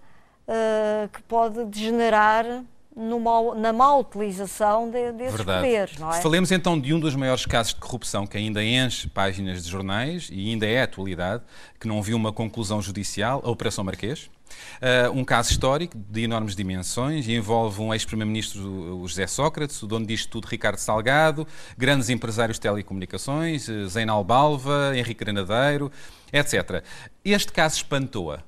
uh, 0.47 1.07
que 1.09 1.21
pode 1.21 1.63
degenerar 1.65 2.63
numa, 2.95 3.53
na 3.53 3.71
má 3.71 3.95
utilização 3.97 4.89
de, 4.89 5.11
desses 5.11 5.35
Verdade. 5.35 5.67
poderes. 5.67 5.97
Não 5.99 6.11
é? 6.11 6.19
Falemos 6.19 6.51
então 6.51 6.81
de 6.81 6.95
um 6.95 6.99
dos 6.99 7.15
maiores 7.15 7.45
casos 7.45 7.75
de 7.75 7.79
corrupção 7.79 8.25
que 8.25 8.35
ainda 8.35 8.63
enche 8.63 9.07
páginas 9.07 9.63
de 9.63 9.69
jornais 9.69 10.29
e 10.31 10.49
ainda 10.49 10.65
é 10.65 10.81
atualidade, 10.81 11.43
que 11.79 11.87
não 11.87 12.01
viu 12.01 12.17
uma 12.17 12.33
conclusão 12.33 12.81
judicial, 12.81 13.39
a 13.45 13.51
Operação 13.51 13.83
Marquês. 13.83 14.31
Uh, 14.81 15.11
um 15.11 15.23
caso 15.23 15.51
histórico 15.51 15.97
de 15.97 16.23
enormes 16.23 16.55
dimensões 16.55 17.27
e 17.27 17.35
envolve 17.35 17.81
um 17.81 17.93
ex-primeiro-ministro, 17.93 19.05
José 19.07 19.27
Sócrates, 19.27 19.81
o 19.83 19.87
dono 19.87 20.05
disto 20.05 20.29
tudo, 20.29 20.47
Ricardo 20.47 20.77
Salgado, 20.77 21.47
grandes 21.77 22.09
empresários 22.09 22.57
de 22.57 22.61
telecomunicações, 22.61 23.67
uh, 23.67 23.87
Zeinal 23.87 24.23
Balva, 24.23 24.93
Henrique 24.95 25.23
Granadeiro, 25.23 25.91
etc. 26.33 26.83
Este 27.23 27.51
caso 27.51 27.75
espantou-a. 27.77 28.39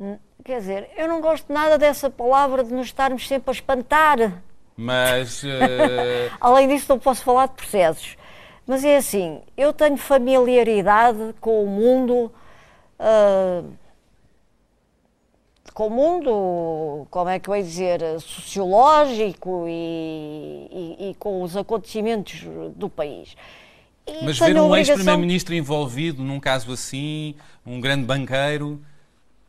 Hum. 0.00 0.18
Quer 0.44 0.60
dizer, 0.60 0.90
eu 0.96 1.08
não 1.08 1.20
gosto 1.20 1.52
nada 1.52 1.76
dessa 1.76 2.08
palavra 2.08 2.62
de 2.62 2.72
nos 2.72 2.86
estarmos 2.86 3.26
sempre 3.26 3.50
a 3.50 3.52
espantar. 3.52 4.42
Mas. 4.76 5.42
Uh... 5.42 5.48
Além 6.40 6.68
disso, 6.68 6.86
não 6.88 7.00
posso 7.00 7.24
falar 7.24 7.46
de 7.48 7.54
processos. 7.54 8.16
Mas 8.64 8.84
é 8.84 8.96
assim, 8.96 9.40
eu 9.56 9.72
tenho 9.72 9.96
familiaridade 9.96 11.34
com 11.40 11.64
o 11.64 11.66
mundo. 11.66 12.32
Uh, 12.98 13.70
com 15.76 15.88
o 15.88 15.90
mundo, 15.90 17.06
como 17.10 17.28
é 17.28 17.38
que 17.38 17.50
eu 17.50 17.54
ia 17.54 17.62
dizer, 17.62 18.00
sociológico 18.18 19.66
e, 19.68 20.68
e, 20.72 21.10
e 21.10 21.14
com 21.16 21.42
os 21.42 21.54
acontecimentos 21.54 22.44
do 22.74 22.88
país. 22.88 23.36
E 24.06 24.24
Mas 24.24 24.38
ver 24.38 24.56
um 24.56 24.66
obrigação... 24.66 24.94
ex-primeiro-ministro 24.94 25.54
envolvido 25.54 26.22
num 26.22 26.40
caso 26.40 26.72
assim, 26.72 27.34
um 27.66 27.78
grande 27.78 28.06
banqueiro, 28.06 28.80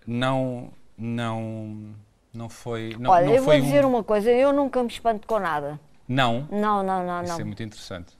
não, 0.06 0.70
não, 0.98 1.94
não 2.34 2.50
foi. 2.50 2.94
Não, 3.00 3.10
Olha, 3.10 3.28
não 3.28 3.34
eu 3.34 3.44
foi 3.44 3.60
vou 3.60 3.66
dizer 3.66 3.86
um... 3.86 3.90
uma 3.90 4.04
coisa, 4.04 4.30
eu 4.30 4.52
nunca 4.52 4.84
me 4.84 4.90
espanto 4.90 5.26
com 5.26 5.40
nada. 5.40 5.80
Não? 6.06 6.46
Não, 6.52 6.84
não, 6.84 7.06
não. 7.06 7.24
Isso 7.24 7.34
não. 7.34 7.40
é 7.40 7.44
muito 7.46 7.64
interessante. 7.64 8.18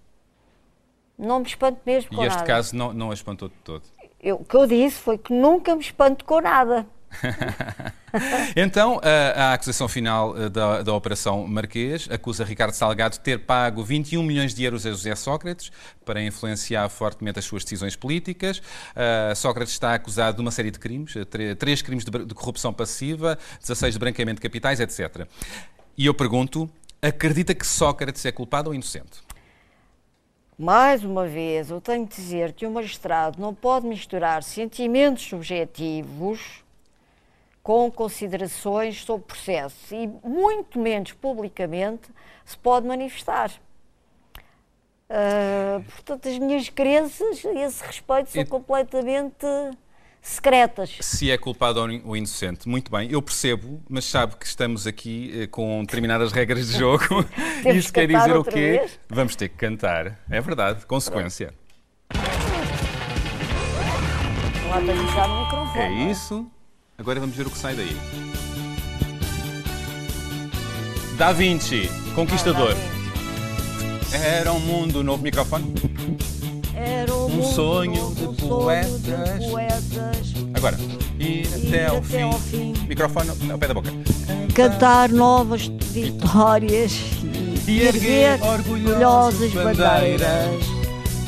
Não 1.18 1.40
me 1.40 1.48
espanto 1.48 1.82
mesmo 1.86 2.10
com 2.12 2.18
nada. 2.18 2.28
E 2.28 2.30
este 2.30 2.44
caso 2.46 2.76
não, 2.76 2.94
não 2.94 3.12
a 3.12 3.14
espantou 3.14 3.50
de 3.50 3.56
todo? 3.66 3.84
Eu, 4.20 4.38
o 4.38 4.46
que 4.46 4.56
eu 4.56 4.66
disse 4.66 4.98
foi 4.98 5.18
que 5.18 5.34
nunca 5.34 5.76
me 5.76 5.82
espanto 5.82 6.26
com 6.26 6.42
nada. 6.42 6.88
então, 8.56 9.00
a, 9.04 9.50
a, 9.50 9.54
acusação 9.54 9.88
final 9.88 10.38
eh, 10.38 10.50
da, 10.50 10.84
da, 10.84 10.94
Operação 10.94 11.48
Marquês 11.48 12.08
acusa 12.12 12.44
Ricardo 12.44 12.74
Salgado 12.74 13.14
de 13.14 13.22
ter 13.22 13.40
pago 13.40 13.84
21 13.84 14.22
milhões 14.24 14.54
de 14.54 14.64
euros 14.64 14.86
a 14.86 14.90
José 14.90 15.16
Sócrates 15.16 15.72
para 16.04 16.22
influenciar 16.22 16.90
fortemente 16.90 17.40
as 17.40 17.46
suas 17.46 17.64
decisões 17.64 17.96
políticas. 17.96 18.60
Uh, 18.60 19.36
Sócrates 19.36 19.74
está 19.74 19.94
acusado 19.94 20.38
de 20.38 20.42
uma 20.42 20.52
série 20.52 20.72
de 20.72 20.80
crimes, 20.80 21.16
eh, 21.16 21.56
três 21.56 21.82
crimes 21.82 22.04
de, 22.04 22.26
de 22.26 22.34
corrupção 22.34 22.74
passiva, 22.74 23.38
16 23.62 23.94
de 23.94 24.00
branqueamento 24.00 24.36
de 24.36 24.42
capitais, 24.42 24.80
etc. 24.80 25.28
E 25.98 26.06
eu 26.06 26.14
pergunto, 26.14 26.70
acredita 27.02 27.56
que 27.56 27.66
Sócrates 27.66 28.26
é 28.26 28.32
culpado 28.32 28.70
ou 28.70 28.74
inocente? 28.74 29.27
Mais 30.60 31.04
uma 31.04 31.28
vez, 31.28 31.70
eu 31.70 31.80
tenho 31.80 32.04
de 32.08 32.16
dizer 32.16 32.52
que 32.52 32.66
o 32.66 32.72
magistrado 32.72 33.40
não 33.40 33.54
pode 33.54 33.86
misturar 33.86 34.42
sentimentos 34.42 35.24
subjetivos 35.24 36.64
com 37.62 37.92
considerações 37.92 39.04
sobre 39.04 39.28
processo 39.28 39.94
e 39.94 40.08
muito 40.24 40.80
menos 40.80 41.12
publicamente 41.14 42.10
se 42.44 42.58
pode 42.58 42.88
manifestar. 42.88 43.52
Uh, 45.10 45.84
portanto, 45.92 46.28
as 46.28 46.40
minhas 46.40 46.70
crenças 46.70 47.46
a 47.46 47.54
esse 47.54 47.84
respeito 47.84 48.32
são 48.32 48.46
completamente 48.46 49.46
secretas. 50.28 50.98
Se 51.02 51.32
é 51.32 51.38
culpado 51.38 51.80
ou 52.04 52.16
inocente, 52.16 52.68
muito 52.68 52.92
bem, 52.92 53.12
eu 53.12 53.22
percebo, 53.22 53.82
mas 53.90 54.06
sabe 54.06 54.36
que 54.36 54.46
estamos 54.46 54.86
aqui 54.86 55.32
eh, 55.34 55.48
com 55.48 55.82
determinadas 55.82 56.32
regras 56.32 56.68
de 56.68 56.78
jogo. 56.78 57.04
Isso 57.74 57.92
quer 57.92 58.08
dizer 58.08 58.36
o 58.36 58.44
quê? 58.44 58.80
Vez? 58.80 59.00
Vamos 59.10 59.36
ter 59.36 59.50
que 59.50 59.56
cantar. 59.56 60.20
É 60.30 60.42
verdade, 60.42 60.86
consequência. 60.86 61.54
Lá 64.70 64.82
para 64.82 64.94
o 65.28 65.44
microfone. 65.44 65.80
É 65.80 66.12
isso. 66.12 66.52
Agora 66.98 67.20
vamos 67.20 67.36
ver 67.36 67.48
o 67.48 67.50
que 67.50 67.58
sai 67.58 67.76
daí. 67.76 67.96
Da 71.18 71.32
Vinci, 71.32 71.90
Conquistador. 72.14 72.74
Ah, 74.14 74.18
Era 74.18 74.54
um 74.54 74.60
mundo 74.60 75.04
novo 75.04 75.24
microfone. 75.24 75.74
Um, 77.10 77.44
sonho, 77.44 78.14
de, 78.16 78.48
poetas. 78.48 80.34
Agora, 80.54 80.78
ir, 81.20 81.48
até, 81.48 81.88
ao, 81.88 82.02
fim. 82.02 82.74
Microfone 82.88 83.30
ao 83.52 83.58
pé 83.58 83.68
da 83.68 83.74
boca. 83.74 83.92
Cantar 84.54 85.10
novas 85.10 85.68
vitórias 85.68 86.94
e 87.68 87.82
erguer 87.82 88.42
orgulhosas 88.42 89.52
bandeiras. 89.54 90.66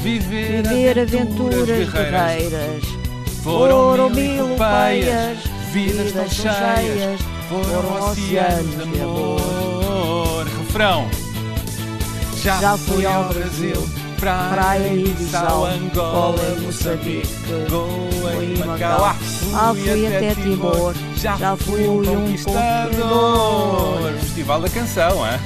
Viver, 0.02 0.64
viver 0.68 1.00
aventuras, 1.00 1.90
guerreiras. 1.90 2.84
Foram 3.44 4.10
mil 4.10 4.56
peias 4.56 5.40
vidas 5.72 6.12
tão 6.12 6.30
cheias 6.30 7.20
foram 7.50 8.12
oceanos 8.12 8.94
de 8.94 9.02
amor. 9.02 10.46
Refrão. 10.46 11.10
Já, 12.44 12.78
fui 12.78 13.06
ao 13.06 13.28
Brasil, 13.28 13.76
praia, 14.20 14.50
Praia 14.54 14.88
e 14.88 15.06
e 15.06 15.10
Bissau, 15.14 15.66
Angola, 15.66 16.56
Moçambique, 16.62 17.28
Goa 17.70 18.44
e 18.44 18.58
Macau. 18.66 19.06
Ah, 19.06 19.74
fui 19.74 20.08
até 20.08 20.36
Timor, 20.36 20.94
Já, 21.16 21.38
já 21.38 21.56
fui 21.56 21.88
um 21.88 22.02
um 22.02 22.06
conquistador. 22.06 24.12
Festival 24.20 24.62
da 24.62 24.70
Canção, 24.70 25.26
é? 25.26 25.40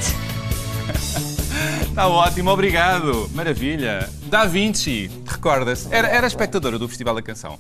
Está 1.88 2.08
ótimo, 2.08 2.50
obrigado. 2.50 3.30
Maravilha. 3.34 4.10
Da 4.26 4.46
Vinci, 4.46 5.10
recorda-se. 5.26 5.94
Era, 5.94 6.08
era 6.08 6.26
espectadora 6.28 6.80
do 6.80 6.88
Festival 6.88 7.16
da 7.16 7.22
Canção? 7.22 7.60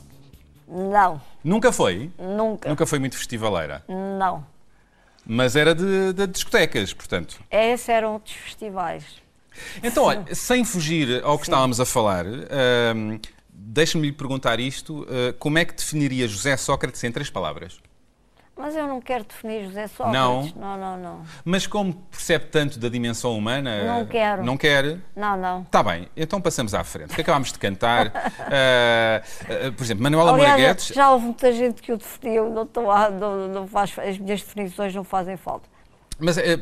Não, 0.68 1.22
Nunca 1.44 1.72
foi? 1.72 2.10
nunca. 2.18 2.68
Nunca 2.68 2.86
foi 2.88 2.98
muito 2.98 3.16
festivaleira. 3.16 3.84
Não. 3.88 4.44
Mas 5.26 5.56
era 5.56 5.76
de, 5.76 6.12
de 6.14 6.28
discotecas, 6.28 6.92
portanto. 6.94 7.40
Esses 7.52 7.88
eram 7.88 8.14
outros 8.14 8.36
festivais. 8.36 9.04
Então, 9.84 10.06
olha, 10.06 10.26
sem 10.34 10.64
fugir 10.64 11.24
ao 11.24 11.38
que 11.38 11.46
estávamos 11.46 11.80
a 11.80 11.86
falar, 11.86 12.26
hum, 12.26 13.20
deixa-me 13.50 14.08
lhe 14.08 14.14
perguntar 14.14 14.60
isto. 14.60 15.04
uh, 15.04 15.34
como 15.40 15.58
é 15.58 15.66
que 15.66 15.74
definiria 15.74 16.28
José 16.28 16.56
Sócrates 16.58 17.04
em 17.04 17.12
três 17.12 17.30
palavras? 17.30 17.80
Mas 18.56 18.76
eu 18.76 18.88
não 18.88 19.02
quero 19.02 19.24
definir 19.24 19.66
José 19.66 19.88
Sócrates. 19.88 20.14
Não? 20.14 20.44
Não, 20.56 20.78
não, 20.78 20.98
não. 20.98 21.22
Mas 21.44 21.66
como 21.66 21.94
percebe 22.12 22.46
tanto 22.46 22.78
da 22.78 22.88
dimensão 22.88 23.36
humana... 23.36 23.84
Não 23.84 24.06
quero. 24.06 24.44
Não 24.46 24.58
quer? 24.58 25.00
Não, 25.16 25.36
não. 25.36 25.62
Está 25.64 25.82
bem, 25.82 26.08
então 26.16 26.40
passamos 26.40 26.76
à 26.76 26.84
frente. 26.84 27.12
O 27.12 27.16
que 27.16 27.22
acabámos 27.22 27.52
de 27.52 27.58
cantar? 27.58 28.08
Uh, 28.08 28.12
uh, 29.70 29.74
por 29.74 29.84
exemplo, 29.84 30.04
Manuela 30.04 30.34
Aliás, 30.34 30.52
Moraguetes... 30.52 30.88
já 30.90 31.12
houve 31.12 31.26
muita 31.26 31.52
gente 31.52 31.82
que 31.82 31.92
o 31.92 31.98
definiu, 31.98 32.50
não 32.52 32.64
estou 32.64 32.92
a, 32.92 33.10
não, 33.10 33.48
não 33.48 33.68
faz, 33.68 33.98
as 33.98 34.20
minhas 34.20 34.42
definições 34.42 34.94
não 34.94 35.04
fazem 35.04 35.36
falta. 35.36 35.73
Mas, 36.20 36.38
eh, 36.38 36.54
eh, 36.54 36.58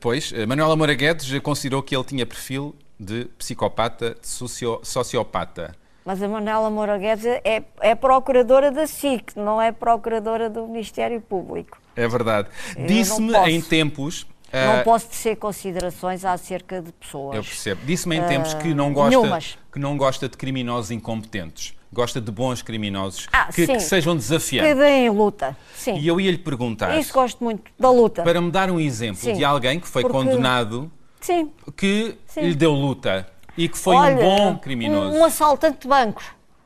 pois, 0.00 0.32
eh, 0.34 0.46
Manuela 0.46 0.76
Moura 0.76 0.94
Guedes 0.94 1.38
considerou 1.40 1.82
que 1.82 1.94
ele 1.94 2.04
tinha 2.04 2.24
perfil 2.24 2.74
de 2.98 3.24
psicopata, 3.38 4.16
de 4.20 4.26
socio- 4.28 4.80
sociopata. 4.82 5.74
Mas 6.04 6.22
a 6.22 6.28
Manuela 6.28 6.70
Moura 6.70 6.98
Guedes 6.98 7.24
é, 7.26 7.62
é 7.80 7.94
procuradora 7.94 8.70
da 8.70 8.86
SIC, 8.86 9.36
não 9.36 9.60
é 9.60 9.70
procuradora 9.72 10.48
do 10.50 10.66
Ministério 10.66 11.20
Público. 11.20 11.78
É 11.94 12.08
verdade. 12.08 12.48
Disse-me 12.86 13.36
em 13.50 13.60
tempos... 13.60 14.26
Não 14.52 14.84
posso 14.84 15.06
tecer 15.08 15.36
considerações 15.36 16.26
acerca 16.26 16.82
de 16.82 16.92
pessoas. 16.92 17.34
Eu 17.36 17.42
percebo. 17.42 17.80
Disse-me 17.86 18.16
em 18.16 18.26
tempos 18.26 18.52
que 18.52 18.74
não, 18.74 18.92
gosta, 18.92 19.08
nenhumas. 19.08 19.58
que 19.72 19.78
não 19.78 19.96
gosta 19.96 20.28
de 20.28 20.36
criminosos 20.36 20.90
incompetentes. 20.90 21.74
Gosta 21.92 22.20
de 22.20 22.30
bons 22.32 22.62
criminosos 22.62 23.28
Ah, 23.32 23.48
que, 23.52 23.66
que 23.66 23.80
sejam 23.80 24.14
Que 24.14 24.20
desafiantes. 24.20 24.76
deem 24.76 25.10
luta. 25.10 25.56
Sim. 25.74 25.96
E 25.98 26.08
eu 26.08 26.18
ia 26.20 26.30
lhe 26.30 26.38
perguntar, 26.38 26.96
Isso 26.98 27.12
gosto 27.12 27.44
muito, 27.44 27.70
da 27.78 27.90
luta. 27.90 28.22
para 28.22 28.40
me 28.40 28.50
dar 28.50 28.70
um 28.70 28.80
exemplo 28.80 29.20
Sim. 29.20 29.34
de 29.34 29.44
alguém 29.44 29.78
que 29.78 29.86
foi 29.86 30.02
Porque- 30.02 30.16
condenado, 30.16 30.90
Sim. 31.20 31.50
que 31.76 32.16
lhe 32.38 32.54
deu 32.54 32.72
luta 32.72 33.28
e 33.58 33.68
que 33.68 33.76
foi 33.76 33.94
Olha, 33.94 34.16
um 34.16 34.18
bom 34.20 34.56
criminoso. 34.58 35.16
Um, 35.16 35.20
um 35.20 35.24
assaltante 35.24 35.80
de 35.82 35.88
bancos. 35.88 36.24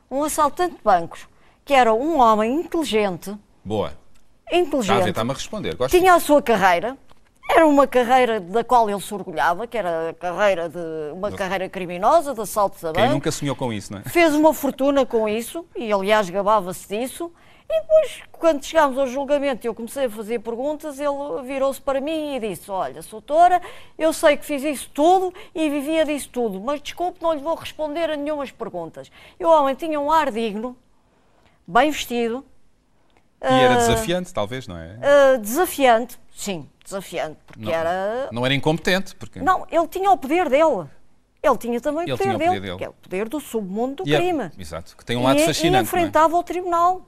Um 0.09 0.23
assaltante 0.23 0.75
de 0.75 0.81
bancos. 0.83 1.27
Que 1.65 1.73
era 1.73 1.93
um 1.93 2.19
homem 2.19 2.61
inteligente. 2.61 3.35
Boa. 3.65 3.87
Está 3.89 4.55
a 4.55 4.59
ver, 4.59 4.65
Inteligente. 4.65 5.09
está-me 5.09 5.31
a 5.31 5.33
responder. 5.33 5.75
Gosto 5.75 5.97
tinha 5.99 6.13
a 6.13 6.19
sua 6.21 6.41
carreira, 6.41 6.97
era 7.49 7.65
uma 7.67 7.87
carreira 7.87 8.39
da 8.39 8.63
qual 8.63 8.89
ele 8.89 9.01
se 9.01 9.13
orgulhava, 9.13 9.65
que 9.67 9.77
era 9.77 10.15
carreira 10.19 10.69
de 10.69 11.11
uma 11.13 11.31
carreira 11.31 11.67
criminosa, 11.69 12.33
de 12.33 12.41
assaltos 12.41 12.83
a 12.85 12.91
Quem 12.93 13.03
banco. 13.03 13.13
nunca 13.15 13.31
sonhou 13.31 13.55
com 13.55 13.71
isso, 13.73 13.93
não 13.93 13.99
é? 13.99 14.03
Fez 14.03 14.33
uma 14.35 14.53
fortuna 14.53 15.05
com 15.05 15.27
isso, 15.27 15.65
e 15.75 15.91
aliás 15.91 16.29
gabava-se 16.29 16.87
disso. 16.87 17.31
E 17.69 17.81
depois, 17.81 18.21
quando 18.31 18.63
chegámos 18.63 18.97
ao 18.97 19.07
julgamento 19.07 19.65
e 19.65 19.67
eu 19.67 19.75
comecei 19.75 20.05
a 20.05 20.09
fazer 20.09 20.39
perguntas, 20.39 20.99
ele 20.99 21.11
virou-se 21.45 21.81
para 21.81 21.99
mim 21.99 22.35
e 22.35 22.39
disse: 22.39 22.71
Olha, 22.71 23.01
doutora, 23.01 23.61
eu 23.97 24.13
sei 24.13 24.37
que 24.37 24.45
fiz 24.45 24.63
isso 24.63 24.89
tudo 24.93 25.33
e 25.53 25.69
vivia 25.69 26.05
disso 26.05 26.29
tudo, 26.31 26.61
mas 26.61 26.79
desculpe, 26.81 27.21
não 27.21 27.33
lhe 27.33 27.41
vou 27.41 27.55
responder 27.55 28.09
a 28.09 28.15
nenhumas 28.15 28.51
perguntas. 28.51 29.11
E 29.37 29.43
o 29.43 29.49
homem 29.49 29.75
tinha 29.75 29.99
um 29.99 30.09
ar 30.09 30.31
digno, 30.31 30.77
bem 31.67 31.91
vestido, 31.91 32.45
E 33.41 33.45
era 33.45 33.73
Ah, 33.73 33.77
desafiante, 33.77 34.33
talvez, 34.33 34.65
não 34.65 34.77
é? 34.77 34.97
ah, 35.01 35.37
desafiante, 35.37 36.17
sim, 36.33 36.69
desafiante, 36.87 37.37
porque 37.45 37.65
Não, 37.65 37.71
era. 37.73 38.29
não 38.31 38.45
era 38.45 38.55
incompetente, 38.55 39.13
porque 39.15 39.39
Não, 39.41 39.65
ele 39.69 39.87
tinha 39.87 40.09
o 40.11 40.17
poder 40.17 40.49
dele. 40.49 40.87
Ele 41.43 41.57
tinha 41.57 41.79
também 41.79 41.99
o 41.99 42.03
Ele 42.03 42.11
poder, 42.17 42.23
tinha 42.23 42.35
o 42.35 42.37
dele, 42.39 42.49
poder 42.49 42.61
dele. 42.61 42.77
que 42.77 42.83
é 42.85 42.89
o 42.89 42.93
poder 42.93 43.29
do 43.29 43.39
submundo 43.39 44.03
do 44.03 44.09
E 44.09 44.15
é- 44.15 44.17
crime. 44.17 44.51
Exato, 44.57 44.95
que 44.97 45.05
tem 45.05 45.15
um 45.17 45.23
lado 45.23 45.39
e, 45.39 45.45
fascinante. 45.45 45.75
E 45.75 45.77
é? 45.77 45.81
enfrentava 45.81 46.35
o 46.35 46.43
tribunal. 46.43 47.01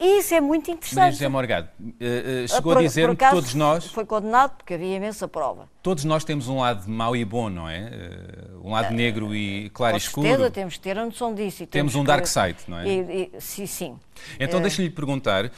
Isso 0.00 0.34
é 0.34 0.40
muito 0.40 0.62
Maria 0.62 0.74
interessante. 0.74 1.12
José 1.12 1.28
Morgado, 1.28 1.68
eh, 2.00 2.42
Ah, 2.44 2.48
chegou 2.48 2.72
por- 2.72 2.78
a 2.78 2.82
dizer-me 2.82 3.14
que 3.14 3.30
todos 3.30 3.54
nós, 3.54 3.86
Foi 3.86 4.04
condenado 4.04 4.56
porque 4.56 4.74
havia 4.74 4.96
imensa 4.96 5.28
prova. 5.28 5.68
todos 5.82 6.04
nós 6.04 6.24
temos 6.24 6.48
um 6.48 6.58
lado 6.58 6.90
mau 6.90 7.14
e 7.14 7.24
bom, 7.24 7.48
não 7.48 7.68
é? 7.68 7.78
Eh, 7.92 8.50
Um 8.64 8.72
lado 8.72 8.92
negro 8.92 9.34
e 9.34 9.70
claro 9.70 9.96
e 9.96 9.98
escuro. 9.98 10.26
certeza 10.26 10.50
temos 10.50 10.74
que 10.74 10.80
ter 10.80 10.98
a 10.98 11.04
noção 11.04 11.32
disso. 11.34 11.62
e 11.62 11.66
Temos 11.66 11.94
um 11.94 12.02
dark 12.04 12.26
side, 12.26 12.56
não 12.66 12.78
é? 12.80 12.86
E, 12.88 13.30
e- 13.36 13.40
sim, 13.40 13.64
sim. 13.66 13.96
Então 14.40 14.60
deixa-lhe 14.60 14.90
perguntar, 14.90 15.50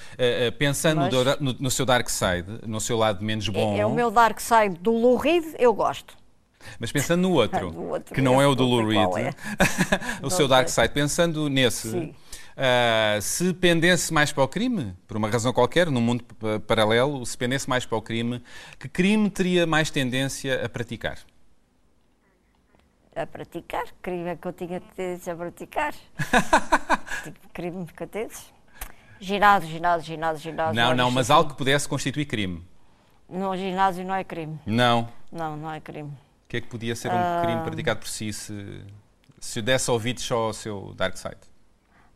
pensando 0.59 0.99
Mas- 1.01 1.41
no, 1.41 1.53
no- 1.59 1.71
seu 1.71 1.87
dark 1.87 2.09
side, 2.11 2.47
no 2.67 2.81
seu 2.81 2.97
lado 2.99 3.25
menos 3.25 3.49
bom, 3.49 3.75
É, 3.77 3.81
é 3.81 3.87
o 3.87 3.91
meu 3.91 4.11
dark 4.11 4.39
side 4.41 4.77
do 4.79 4.93
Lou 4.93 5.17
Reed, 5.17 5.45
eu 5.59 5.73
gosto. 5.73 6.15
mas 6.79 6.93
pensando 6.93 7.23
no 7.23 7.33
outro, 7.35 7.75
outro, 7.89 8.15
que 8.15 8.21
não 8.21 8.41
é 8.41 8.47
o 8.47 8.55
do 8.55 8.65
Lou 8.65 8.87
Reed, 8.87 9.27
é. 9.27 9.31
o 10.25 10.31
seu 10.31 10.47
dark 10.47 10.69
side, 10.69 10.91
pensando 10.91 11.49
nesse, 11.49 11.91
Sim. 11.91 12.15
Ah, 12.57 13.19
se 13.21 13.53
pendesse 13.55 14.13
mais 14.13 14.33
para 14.33 14.45
o 14.45 14.49
crime, 14.49 14.95
por 15.07 15.17
uma 15.17 15.29
razão 15.29 15.53
qualquer, 15.53 15.91
num 15.91 16.01
mundo 16.01 16.25
pa- 16.25 16.61
paralelo, 16.67 17.25
se 17.27 17.37
pendesse 17.37 17.69
mais 17.69 17.85
para 17.87 17.97
o 17.99 18.03
crime, 18.03 18.43
que 18.79 18.89
crime 18.89 19.29
teria 19.31 19.67
mais 19.67 19.91
tendência 19.91 20.65
a 20.65 20.69
praticar? 20.69 21.19
A 23.15 23.27
praticar, 23.27 23.85
crime 24.01 24.31
é 24.31 24.37
que 24.37 24.49
eu 24.49 24.53
tinha 24.55 24.81
tendência 24.81 25.33
a 25.35 25.37
praticar. 25.37 25.93
tipo, 27.25 27.39
crime 27.53 27.87
que 27.95 28.03
eu 28.03 28.07
tenho. 28.07 28.31
Ginásio, 29.21 29.69
ginásio, 29.69 30.07
ginásio, 30.07 30.43
ginásio. 30.51 30.75
Não, 30.75 30.95
não, 30.95 31.11
mas 31.11 31.31
assim. 31.31 31.37
algo 31.39 31.51
que 31.51 31.57
pudesse 31.59 31.87
constituir 31.89 32.25
crime. 32.25 32.65
No 33.29 33.55
ginásio 33.57 34.05
não 34.05 34.15
é 34.15 34.25
crime. 34.25 34.59
Não. 34.67 35.09
Não, 35.31 35.57
não 35.57 35.71
é 35.71 35.79
crime. 35.81 36.09
O 36.09 36.49
que 36.49 36.57
é 36.57 36.61
que 36.61 36.67
podia 36.67 36.97
ser 36.97 37.09
um 37.09 37.17
Ah. 37.17 37.43
crime 37.45 37.63
praticado 37.63 38.01
por 38.01 38.09
si 38.09 38.33
se, 38.33 38.83
se 39.39 39.61
desse 39.63 39.91
ouvidos 39.91 40.23
só 40.25 40.37
ao 40.47 40.53
seu 40.53 40.93
dark 40.95 41.17
side? 41.17 41.37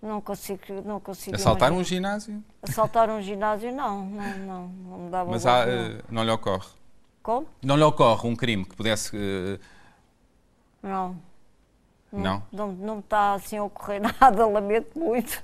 Não 0.03 0.21
consigo, 0.21 0.61
não 0.85 1.01
consigo. 1.01 1.35
Assaltar 1.37 1.71
um 1.73 1.77
imaginar. 1.77 2.21
ginásio? 2.21 2.45
Assaltar 2.63 3.11
um 3.11 3.21
ginásio, 3.23 3.73
não, 3.75 4.05
não, 4.07 4.39
não, 4.39 4.69
não 4.69 4.99
me 4.99 5.11
dava 5.11 5.31
Mas 5.31 5.47
há, 5.47 5.65
não. 5.67 5.73
eh, 5.73 6.01
não 6.11 6.25
lhe 6.25 6.31
ocorre. 6.31 6.69
Como? 7.23 7.47
Não 7.63 7.77
lhe 7.77 7.83
ocorre 7.83 8.29
um 8.29 8.37
crime 8.37 8.65
que 8.65 8.77
pudesse. 8.77 9.17
eh, 9.17 9.59
Não. 10.83 11.17
não? 12.13 12.43
Não, 12.53 12.73
não 12.73 12.95
me 12.97 13.01
está 13.01 13.35
assim 13.35 13.57
a 13.57 13.65
ocorrer 13.65 14.01
nada, 14.21 14.47
lamento 14.47 14.97
muito. 14.99 15.43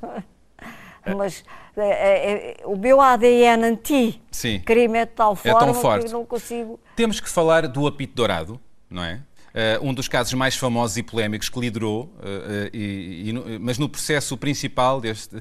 Mas 1.16 1.44
é, 1.76 1.88
é, 1.88 2.60
é, 2.62 2.66
o 2.66 2.76
meu 2.76 3.00
ADN 3.00 3.64
anti 3.64 4.22
Sim. 4.30 4.60
crime 4.60 4.98
é 4.98 5.06
de 5.06 5.12
tal 5.12 5.34
tão 5.36 5.52
forma 5.52 5.74
forte. 5.74 6.02
que 6.06 6.08
eu 6.08 6.18
não 6.18 6.24
consigo. 6.24 6.78
Temos 6.94 7.18
que 7.18 7.28
falar 7.28 7.66
do 7.66 7.86
apito 7.88 8.14
dourado, 8.14 8.60
não 8.88 9.02
é? 9.02 9.20
Eh, 9.54 9.78
um 9.82 9.92
dos 9.92 10.08
casos 10.08 10.32
mais 10.32 10.56
famosos 10.56 10.96
e 10.96 11.02
polémicos 11.02 11.48
que 11.48 11.60
liderou, 11.60 12.10
eh, 12.22 12.70
eh, 12.72 12.76
e- 12.76 13.30
e 13.30 13.58
mas 13.60 13.76
no 13.78 13.88
processo 13.88 14.36
principal 14.36 15.00
deste, 15.00 15.36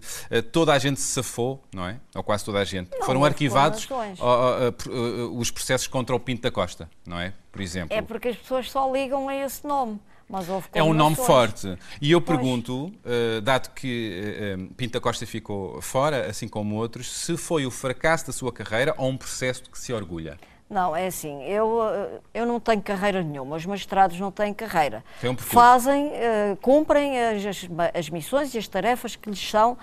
toda 0.52 0.74
a 0.74 0.80
gente 0.80 1.00
se 1.00 1.08
safou, 1.14 1.64
não 1.74 1.86
é? 1.88 1.98
Ou 2.16 2.24
quase 2.24 2.44
toda 2.44 2.60
a 2.60 2.66
gente. 2.66 2.90
Não, 2.92 3.06
Foram 3.06 3.24
arquivados 3.24 3.88
os 5.34 5.52
processos 5.52 5.88
contra 5.88 6.16
o 6.16 6.20
Pinto 6.20 6.42
da 6.42 6.52
Costa, 6.52 6.90
não 7.06 7.20
é? 7.20 7.34
Por 7.52 7.62
exemplo. 7.62 7.96
É 7.98 8.02
porque 8.02 8.30
as 8.30 8.36
pessoas 8.38 8.70
só 8.70 8.92
ligam 8.92 9.30
a 9.30 9.36
esse 9.36 9.66
nome. 9.66 10.00
Mas 10.30 10.48
houve 10.48 10.68
É 10.74 10.82
um 10.82 10.94
nome 10.94 11.18
forte. 11.18 11.78
E 12.02 12.10
eu 12.10 12.22
Pois. 12.22 12.38
pergunto, 12.38 12.90
dado 13.44 13.70
que 13.74 14.58
Pinto 14.78 14.94
da 14.94 15.02
Costa 15.02 15.26
ficou 15.26 15.82
fora, 15.82 16.30
assim 16.30 16.48
como 16.48 16.76
outros, 16.76 17.12
se 17.12 17.36
foi 17.36 17.66
o 17.66 17.72
fracasso 17.72 18.28
da 18.28 18.32
sua 18.34 18.52
carreira 18.54 18.94
ou 18.98 19.10
um 19.10 19.18
processo 19.18 19.64
de 19.64 19.70
que 19.70 19.78
se 19.78 19.92
orgulha? 19.92 20.38
Não, 20.72 20.96
é 20.96 21.08
assim, 21.08 21.44
eu, 21.44 21.84
eh, 21.84 22.20
eu 22.34 22.46
não 22.46 22.58
tenho 22.58 22.82
carreira 22.82 23.22
nenhuma, 23.22 23.58
os 23.58 23.66
magistrados 23.66 24.18
não 24.18 24.32
têm 24.32 24.54
carreira. 24.54 25.04
Um. 25.22 25.36
Fazem, 25.36 26.12
eh, 26.14 26.58
cumprem 26.62 27.20
as, 27.20 27.44
as, 27.94 28.10
missões 28.10 28.56
e 28.56 28.58
as 28.58 28.70
tarefas 28.70 29.18
que 29.18 29.30
lhes 29.30 29.50
são 29.50 29.78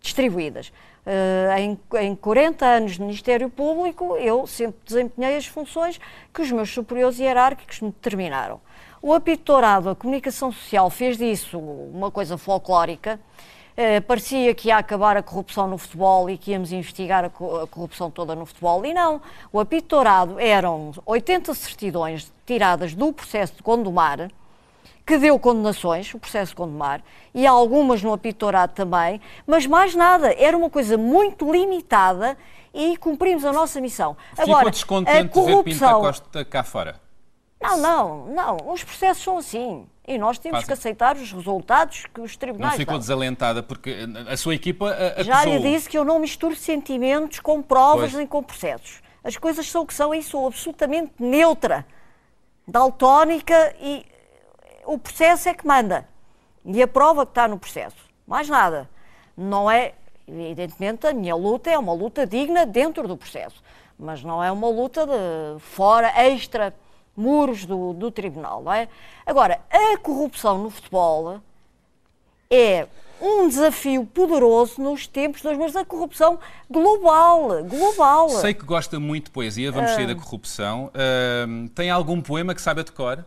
distribuídas. 0.00 0.72
Eh, 1.06 1.54
em, 1.60 1.78
em 2.00 2.16
40 2.16 2.66
anos 2.66 2.92
de 2.94 3.02
Ministério 3.02 3.48
Público, 3.48 4.16
eu 4.16 4.44
sempre 4.44 4.80
desempenhei 4.84 5.36
as 5.36 5.46
funções 5.46 6.00
que 6.32 6.42
os 6.42 6.50
meus 6.50 6.68
superiores 6.68 7.20
hierárquicos 7.20 7.80
me 7.80 7.92
determinaram. 7.92 8.60
O 9.00 9.14
apito 9.14 9.52
dourado, 9.52 9.88
a 9.88 9.94
comunicação 9.94 10.50
social, 10.50 10.90
fez 10.90 11.16
disso 11.16 11.60
uma 11.60 12.10
coisa 12.10 12.36
folclórica. 12.36 13.20
Eh, 13.76 14.00
parecia 14.00 14.54
que 14.54 14.68
ia 14.68 14.76
acabar 14.76 15.16
a 15.16 15.22
corrupção 15.22 15.66
no 15.66 15.76
futebol 15.76 16.30
e 16.30 16.38
que 16.38 16.52
íamos 16.52 16.70
investigar 16.70 17.24
a, 17.24 17.28
co- 17.30 17.62
a 17.62 17.66
corrupção 17.66 18.08
toda 18.08 18.34
no 18.34 18.46
futebol. 18.46 18.84
E 18.86 18.94
não. 18.94 19.20
O 19.52 19.58
apito 19.58 19.96
dourado 19.96 20.38
eram 20.38 20.92
80 21.04 21.52
certidões 21.54 22.32
tiradas 22.46 22.94
do 22.94 23.12
processo 23.12 23.54
de 23.56 23.62
Gondomar, 23.64 24.30
que 25.04 25.18
deu 25.18 25.36
condenações, 25.40 26.14
o 26.14 26.20
processo 26.20 26.52
de 26.52 26.56
Gondomar, 26.56 27.02
e 27.34 27.44
algumas 27.46 28.00
no 28.00 28.12
apito 28.12 28.46
dourado 28.46 28.72
também, 28.74 29.20
mas 29.44 29.66
mais 29.66 29.92
nada. 29.94 30.32
Era 30.32 30.56
uma 30.56 30.70
coisa 30.70 30.96
muito 30.96 31.50
limitada 31.50 32.38
e 32.72 32.96
cumprimos 32.96 33.44
a 33.44 33.52
nossa 33.52 33.80
missão. 33.80 34.16
Ficou 34.36 34.54
Agora, 34.54 34.68
a 34.68 34.70
descontente 34.70 35.16
de 35.16 35.40
ver 35.40 35.62
Pinto 35.64 35.78
da 35.80 35.90
corrupção... 35.90 36.00
Costa 36.00 36.44
cá 36.44 36.62
fora? 36.62 37.00
Não, 37.60 37.76
não, 37.78 38.26
não. 38.26 38.56
Os 38.72 38.84
processos 38.84 39.22
são 39.24 39.38
assim. 39.38 39.84
E 40.06 40.18
nós 40.18 40.38
temos 40.38 40.56
Fazem. 40.58 40.66
que 40.66 40.72
aceitar 40.74 41.16
os 41.16 41.32
resultados 41.32 42.04
que 42.12 42.20
os 42.20 42.32
Não 42.32 42.38
tribunais 42.38 42.76
ficou 42.76 42.92
dão. 42.92 42.98
desalentada 42.98 43.62
porque 43.62 43.96
a 44.28 44.36
sua 44.36 44.54
equipa 44.54 44.90
a- 45.16 45.22
Já 45.22 45.44
lhe 45.44 45.54
acusou. 45.54 45.70
disse 45.72 45.88
que 45.88 45.96
eu 45.96 46.04
não 46.04 46.18
misturo 46.18 46.54
sentimentos 46.54 47.40
com 47.40 47.62
provas 47.62 48.10
Pois. 48.10 48.12
nem 48.14 48.26
com 48.26 48.42
processos. 48.42 49.00
As 49.22 49.36
coisas 49.38 49.66
são 49.70 49.82
o 49.82 49.86
que 49.86 49.94
são 49.94 50.14
e 50.14 50.22
sou 50.22 50.46
absolutamente 50.46 51.12
neutra, 51.18 51.86
daltónica 52.68 53.74
e 53.80 54.04
o 54.84 54.98
processo 54.98 55.48
é 55.48 55.54
que 55.54 55.66
manda. 55.66 56.06
E 56.64 56.82
a 56.82 56.88
prova 56.88 57.24
que 57.24 57.30
está 57.32 57.48
no 57.48 57.58
processo. 57.58 57.96
Mais 58.26 58.48
nada. 58.48 58.88
Não 59.36 59.70
é, 59.70 59.92
evidentemente, 60.28 61.06
a 61.06 61.12
minha 61.14 61.34
luta 61.34 61.70
é 61.70 61.78
uma 61.78 61.92
luta 61.94 62.26
digna 62.26 62.64
dentro 62.66 63.08
do 63.08 63.16
processo, 63.16 63.62
mas 63.98 64.22
não 64.22 64.42
é 64.44 64.50
uma 64.52 64.68
luta 64.68 65.06
de 65.06 65.60
fora, 65.60 66.08
extra, 66.22 66.74
muros 67.16 67.64
do, 67.64 67.92
do 67.92 68.10
tribunal, 68.10 68.62
não 68.62 68.72
é? 68.72 68.88
Agora, 69.24 69.60
a 69.70 69.96
corrupção 69.98 70.58
no 70.58 70.70
futebol 70.70 71.40
é 72.50 72.86
um 73.20 73.48
desafio 73.48 74.04
poderoso 74.04 74.80
nos 74.82 75.06
tempos 75.06 75.44
hoje, 75.44 75.58
mas 75.58 75.74
a 75.76 75.84
corrupção 75.84 76.38
global, 76.70 77.62
global. 77.64 78.28
Sei 78.28 78.52
que 78.52 78.64
gosta 78.64 78.98
muito 79.00 79.26
de 79.26 79.30
poesia, 79.30 79.70
vamos 79.72 79.92
sair 79.92 80.04
Ah. 80.04 80.14
da 80.14 80.20
corrupção. 80.20 80.90
Ahm, 80.94 81.66
tem 81.68 81.90
algum 81.90 82.20
poema 82.20 82.54
que 82.54 82.60
saiba 82.60 82.82
de 82.84 82.92
cor? 82.92 83.24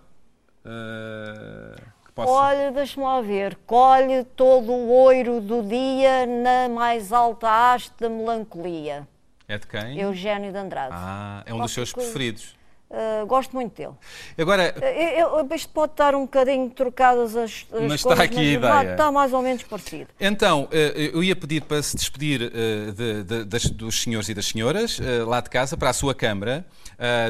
Ah, 0.66 1.76
que 2.06 2.12
possa... 2.12 2.32
Olha, 2.32 2.72
deixa-me 2.72 3.06
lá 3.06 3.22
ver, 3.22 3.58
colhe 3.66 4.24
todo 4.36 4.72
o 4.72 4.92
oiro 5.04 5.40
do 5.42 5.64
dia 5.64 6.26
na 6.26 6.70
mais 6.70 7.12
alta 7.14 7.50
haste 7.50 7.94
da 8.00 8.10
melancolia. 8.10 9.08
É 9.48 9.58
de 9.58 9.66
quem? 9.66 9.98
Eugénio 10.00 10.52
de 10.52 10.58
Andrade. 10.58 10.90
Ah, 10.94 11.42
é 11.46 11.54
um 11.54 11.60
dos 11.60 11.74
Qualquer 11.74 11.74
seus 11.74 11.94
preferidos. 11.94 12.57
Uh, 12.90 13.26
gosto 13.26 13.54
muito 13.54 13.76
dele. 13.76 13.92
Agora, 14.38 14.74
Eu- 14.82 15.40
eu- 15.46 15.56
isto 15.56 15.68
pode 15.74 15.92
estar 15.92 16.16
um 16.16 16.22
bocadinho 16.22 16.70
trocadas 16.70 17.36
as, 17.36 17.66
as 17.70 17.82
Mas 17.82 17.94
está 17.96 18.16
coisas, 18.16 18.20
aqui 18.26 18.56
a 18.56 18.60
mas 18.62 18.70
vai- 18.70 18.82
ideia. 18.84 18.94
está 18.94 19.12
mais 19.12 19.34
ou 19.34 19.42
menos 19.42 19.64
parecido. 19.64 20.08
Então, 20.18 20.70
eh, 20.72 21.12
eu 21.14 21.22
ia 21.22 21.36
pedir 21.36 21.64
para 21.64 21.84
se 21.84 21.98
despedir 21.98 22.50
de- 22.50 23.24
de- 23.26 23.44
das- 23.44 23.70
dos 23.70 24.02
senhores 24.04 24.30
e 24.30 24.34
das 24.34 24.46
senhoras 24.46 25.00
lá 25.28 25.42
de 25.42 25.50
casa, 25.50 25.76
para 25.76 25.90
a 25.90 25.94
sua 25.94 26.16
câmara. 26.16 26.66
Ah, 26.98 27.30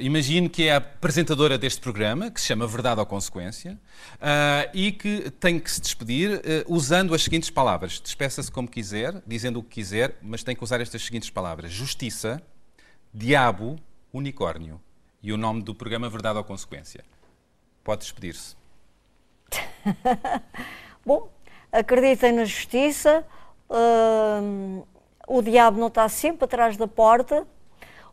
Imagino 0.00 0.48
que 0.48 0.66
é 0.66 0.72
a 0.72 0.76
apresentadora 0.78 1.58
deste 1.58 1.80
programa, 1.82 2.30
que 2.30 2.40
se 2.40 2.46
chama 2.46 2.66
Verdade 2.66 3.00
ou 3.00 3.06
Consequência, 3.06 3.78
ah, 4.20 4.66
e 4.72 4.92
que 4.92 5.30
tem 5.32 5.58
que 5.60 5.70
se 5.70 5.80
despedir 5.80 6.40
usando 6.66 7.14
as 7.14 7.22
seguintes 7.22 7.50
palavras. 7.50 8.00
Despeça-se 8.00 8.50
como 8.50 8.66
quiser, 8.66 9.22
dizendo 9.26 9.58
o 9.58 9.62
que 9.62 9.74
quiser, 9.74 10.16
mas 10.22 10.42
tem 10.42 10.56
que 10.56 10.64
usar 10.64 10.80
estas 10.80 11.02
seguintes 11.04 11.28
palavras: 11.28 11.70
Justiça, 11.70 12.40
Diabo, 13.12 13.76
Unicórnio. 14.14 14.80
E 15.20 15.32
o 15.32 15.36
nome 15.36 15.60
do 15.60 15.74
programa 15.74 16.08
Verdade 16.08 16.38
ou 16.38 16.44
Consequência. 16.44 17.04
Pode 17.82 18.02
despedir-se. 18.02 18.56
Bom, 21.04 21.28
acreditem 21.72 22.30
na 22.30 22.44
justiça, 22.44 23.26
hum, 24.40 24.84
o 25.26 25.42
diabo 25.42 25.80
não 25.80 25.88
está 25.88 26.08
sempre 26.08 26.44
atrás 26.44 26.76
da 26.76 26.86
porta, 26.86 27.44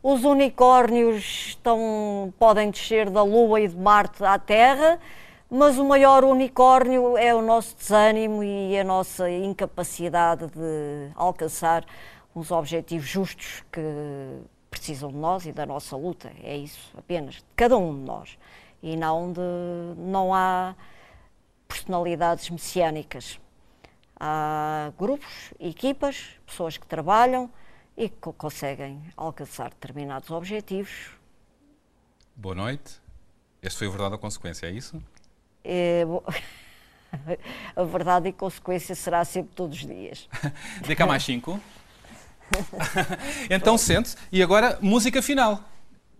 os 0.02 0.24
unicórnios 0.24 1.22
estão, 1.48 2.34
podem 2.36 2.70
descer 2.70 3.08
da 3.08 3.22
Lua 3.22 3.60
e 3.60 3.68
de 3.68 3.76
Marte 3.76 4.24
à 4.24 4.38
Terra, 4.38 4.98
mas 5.48 5.78
o 5.78 5.84
maior 5.84 6.24
unicórnio 6.24 7.16
é 7.16 7.32
o 7.32 7.40
nosso 7.40 7.76
desânimo 7.76 8.42
e 8.42 8.76
a 8.76 8.82
nossa 8.82 9.30
incapacidade 9.30 10.46
de 10.48 11.10
alcançar 11.14 11.84
uns 12.34 12.50
objetivos 12.50 13.06
justos 13.06 13.62
que 13.70 13.80
precisam 14.82 15.10
de 15.10 15.16
nós 15.16 15.46
e 15.46 15.52
da 15.52 15.64
nossa 15.64 15.96
luta. 15.96 16.32
É 16.42 16.56
isso, 16.56 16.92
apenas, 16.98 17.36
de 17.36 17.44
cada 17.54 17.78
um 17.78 17.94
de 17.94 18.00
nós. 18.00 18.36
E 18.82 18.96
não 18.96 19.32
de. 19.32 19.40
não 19.96 20.34
há 20.34 20.74
personalidades 21.68 22.50
messiânicas. 22.50 23.38
Há 24.18 24.92
grupos, 24.98 25.54
equipas, 25.60 26.30
pessoas 26.44 26.76
que 26.76 26.86
trabalham 26.86 27.48
e 27.96 28.08
que 28.08 28.16
co- 28.16 28.32
conseguem 28.32 29.00
alcançar 29.16 29.70
determinados 29.70 30.30
objetivos. 30.32 31.10
Boa 32.34 32.54
noite. 32.56 33.00
Este 33.62 33.78
foi 33.78 33.86
o 33.86 33.90
Verdade 33.92 34.14
ou 34.14 34.18
Consequência, 34.18 34.66
é 34.66 34.70
isso? 34.72 35.00
É, 35.62 36.04
bo- 36.04 36.24
a 37.76 37.84
verdade 37.84 38.28
e 38.28 38.32
consequência 38.32 38.96
será 38.96 39.24
sempre 39.24 39.54
todos 39.54 39.78
os 39.78 39.86
dias. 39.86 40.28
Dê 40.84 40.96
cá 40.96 41.06
mais 41.06 41.22
cinco. 41.22 41.60
então 43.50 43.76
sente 43.78 44.14
e 44.30 44.42
agora 44.42 44.78
música 44.80 45.20
final. 45.22 45.62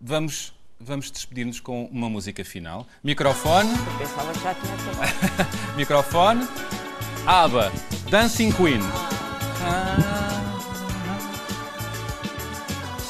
Vamos, 0.01 0.53
vamos 0.81 1.11
despedir-nos 1.11 1.61
com 1.61 1.85
uma 1.87 2.09
música 2.09 2.45
final. 2.45 2.87
Microfone, 3.03 3.71
Eu 3.71 3.99
pensava 3.99 4.33
que 4.33 4.41
já 4.41 4.55
tinha 4.55 4.75
acabado. 4.75 5.49
microfone. 5.77 6.49
ABBA, 7.27 7.73
Dancing 8.11 8.51
Queen. 8.51 8.81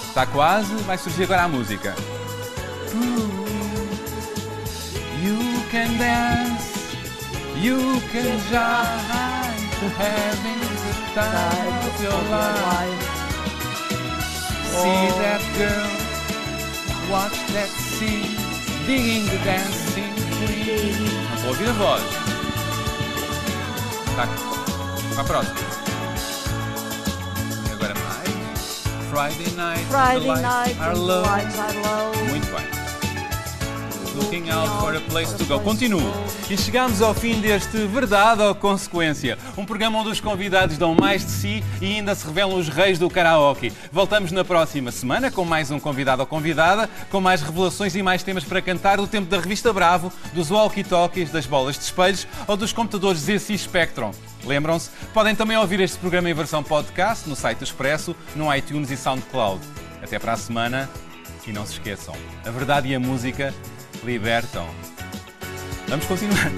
Está 0.08 0.26
quase, 0.26 0.74
vai 0.82 0.98
surgir 0.98 1.24
agora 1.24 1.44
a 1.44 1.48
música. 1.48 1.94
You 5.22 5.38
can 5.70 5.96
dance, 5.96 6.76
you 7.56 8.02
can 8.12 8.38
shine, 8.50 9.70
having 9.96 10.60
the 10.60 11.14
time 11.14 11.86
of 11.86 12.02
your 12.02 12.22
life. 12.28 13.11
See 14.72 15.06
that 15.20 15.42
girl, 15.58 15.90
watch 17.12 17.36
that 17.52 17.68
scene, 17.68 18.36
digging 18.86 19.26
the 19.26 19.38
dancing 19.44 20.14
queen. 20.40 20.96
Não 21.44 21.68
a 21.68 21.72
voz. 21.74 22.02
Tá. 24.16 24.26
Para 25.14 25.22
a 25.22 25.24
próxima. 25.24 25.60
E 27.68 27.72
agora 27.72 27.94
mais. 27.94 28.82
Friday 29.10 29.54
night, 29.56 29.84
the 29.84 29.92
Friday 29.92 30.26
lights 30.26 30.42
night, 30.42 30.80
are 30.80 30.94
the 30.94 31.00
low. 31.00 31.22
lights 31.22 31.58
are 31.58 31.74
low. 31.74 32.24
Muito 32.30 32.46
bem. 32.46 32.81
Looking 34.14 34.50
out 34.50 34.68
for 34.80 34.94
a 34.94 35.00
place 35.00 35.34
to 35.36 35.44
go. 35.46 35.58
Continuo. 35.60 36.02
E 36.50 36.56
chegamos 36.56 37.00
ao 37.00 37.14
fim 37.14 37.40
deste 37.40 37.86
Verdade 37.86 38.42
ou 38.42 38.54
Consequência. 38.54 39.38
Um 39.56 39.64
programa 39.64 39.98
onde 39.98 40.10
os 40.10 40.20
convidados 40.20 40.76
dão 40.76 40.94
mais 40.94 41.24
de 41.24 41.30
si 41.30 41.64
e 41.80 41.86
ainda 41.86 42.14
se 42.14 42.26
revelam 42.26 42.58
os 42.58 42.68
reis 42.68 42.98
do 42.98 43.08
karaoke. 43.08 43.72
Voltamos 43.90 44.30
na 44.30 44.44
próxima 44.44 44.92
semana 44.92 45.30
com 45.30 45.46
mais 45.46 45.70
um 45.70 45.80
convidado 45.80 46.20
ou 46.20 46.26
convidada, 46.26 46.90
com 47.10 47.22
mais 47.22 47.40
revelações 47.40 47.94
e 47.94 48.02
mais 48.02 48.22
temas 48.22 48.44
para 48.44 48.60
cantar 48.60 48.98
do 48.98 49.06
tempo 49.06 49.30
da 49.30 49.40
revista 49.40 49.72
Bravo, 49.72 50.12
dos 50.34 50.50
walkie-talkies, 50.50 51.30
das 51.30 51.46
bolas 51.46 51.78
de 51.78 51.84
espelhos 51.84 52.26
ou 52.46 52.56
dos 52.56 52.72
computadores 52.72 53.22
ZC 53.22 53.56
Spectrum. 53.56 54.10
Lembram-se? 54.44 54.90
Podem 55.14 55.34
também 55.34 55.56
ouvir 55.56 55.80
este 55.80 55.96
programa 55.96 56.28
em 56.28 56.34
versão 56.34 56.62
podcast 56.62 57.26
no 57.26 57.34
site 57.34 57.58
do 57.58 57.64
Expresso, 57.64 58.14
no 58.36 58.54
iTunes 58.54 58.90
e 58.90 58.96
SoundCloud. 58.96 59.60
Até 60.02 60.18
para 60.18 60.32
a 60.32 60.36
semana 60.36 60.90
e 61.46 61.52
não 61.52 61.66
se 61.66 61.72
esqueçam, 61.72 62.14
a 62.46 62.50
verdade 62.50 62.88
e 62.88 62.94
a 62.94 63.00
música 63.00 63.52
libertam. 64.04 64.68
Vamos 65.88 66.06
continuar. 66.06 66.50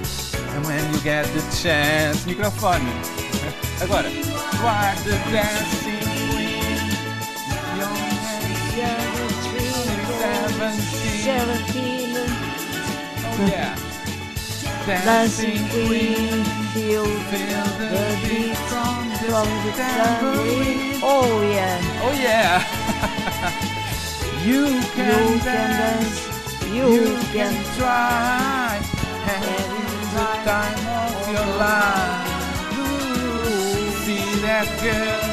And 0.55 0.65
when 0.65 0.93
you 0.93 0.99
get 1.01 1.25
the 1.33 1.41
chance, 1.61 2.25
microfone. 2.25 2.81
Agora. 3.81 4.09
You 4.09 4.23
are 4.63 4.95
the 5.03 5.17
dancing 5.31 5.99
queen. 6.29 6.79
Young 7.77 7.97
and 10.61 10.79
seventeen. 11.23 12.15
Oh 13.37 13.47
yeah. 13.47 13.75
Dancing 14.85 15.67
Queen, 15.69 16.43
feel 16.71 17.05
Feel 17.05 17.63
the 17.79 18.19
beat 18.23 18.55
from 18.69 19.09
the 19.09 19.71
tambourine. 19.75 20.99
Oh 21.01 21.41
yeah, 21.41 21.81
Oh 22.03 22.13
yeah. 22.21 22.61
you 24.45 24.79
can 24.93 25.33
you 25.33 25.39
can 25.39 25.43
dance. 25.43 26.34
Dance, 26.75 26.99
You 26.99 27.05
you 27.05 27.17
can 27.31 27.53
can 27.53 27.53
try 27.77 28.79
having 29.25 29.71
the 30.13 30.25
time 30.45 30.87
of 31.07 31.31
your 31.31 31.57
life. 31.57 32.25
See 34.03 34.41
that 34.41 34.67
girl, 34.81 35.23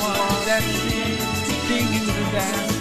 watch 0.00 0.46
that 0.46 0.62
scene, 0.62 1.18
singing 1.66 2.06
the 2.06 2.30
dancing 2.32 2.68
queen. 2.68 2.73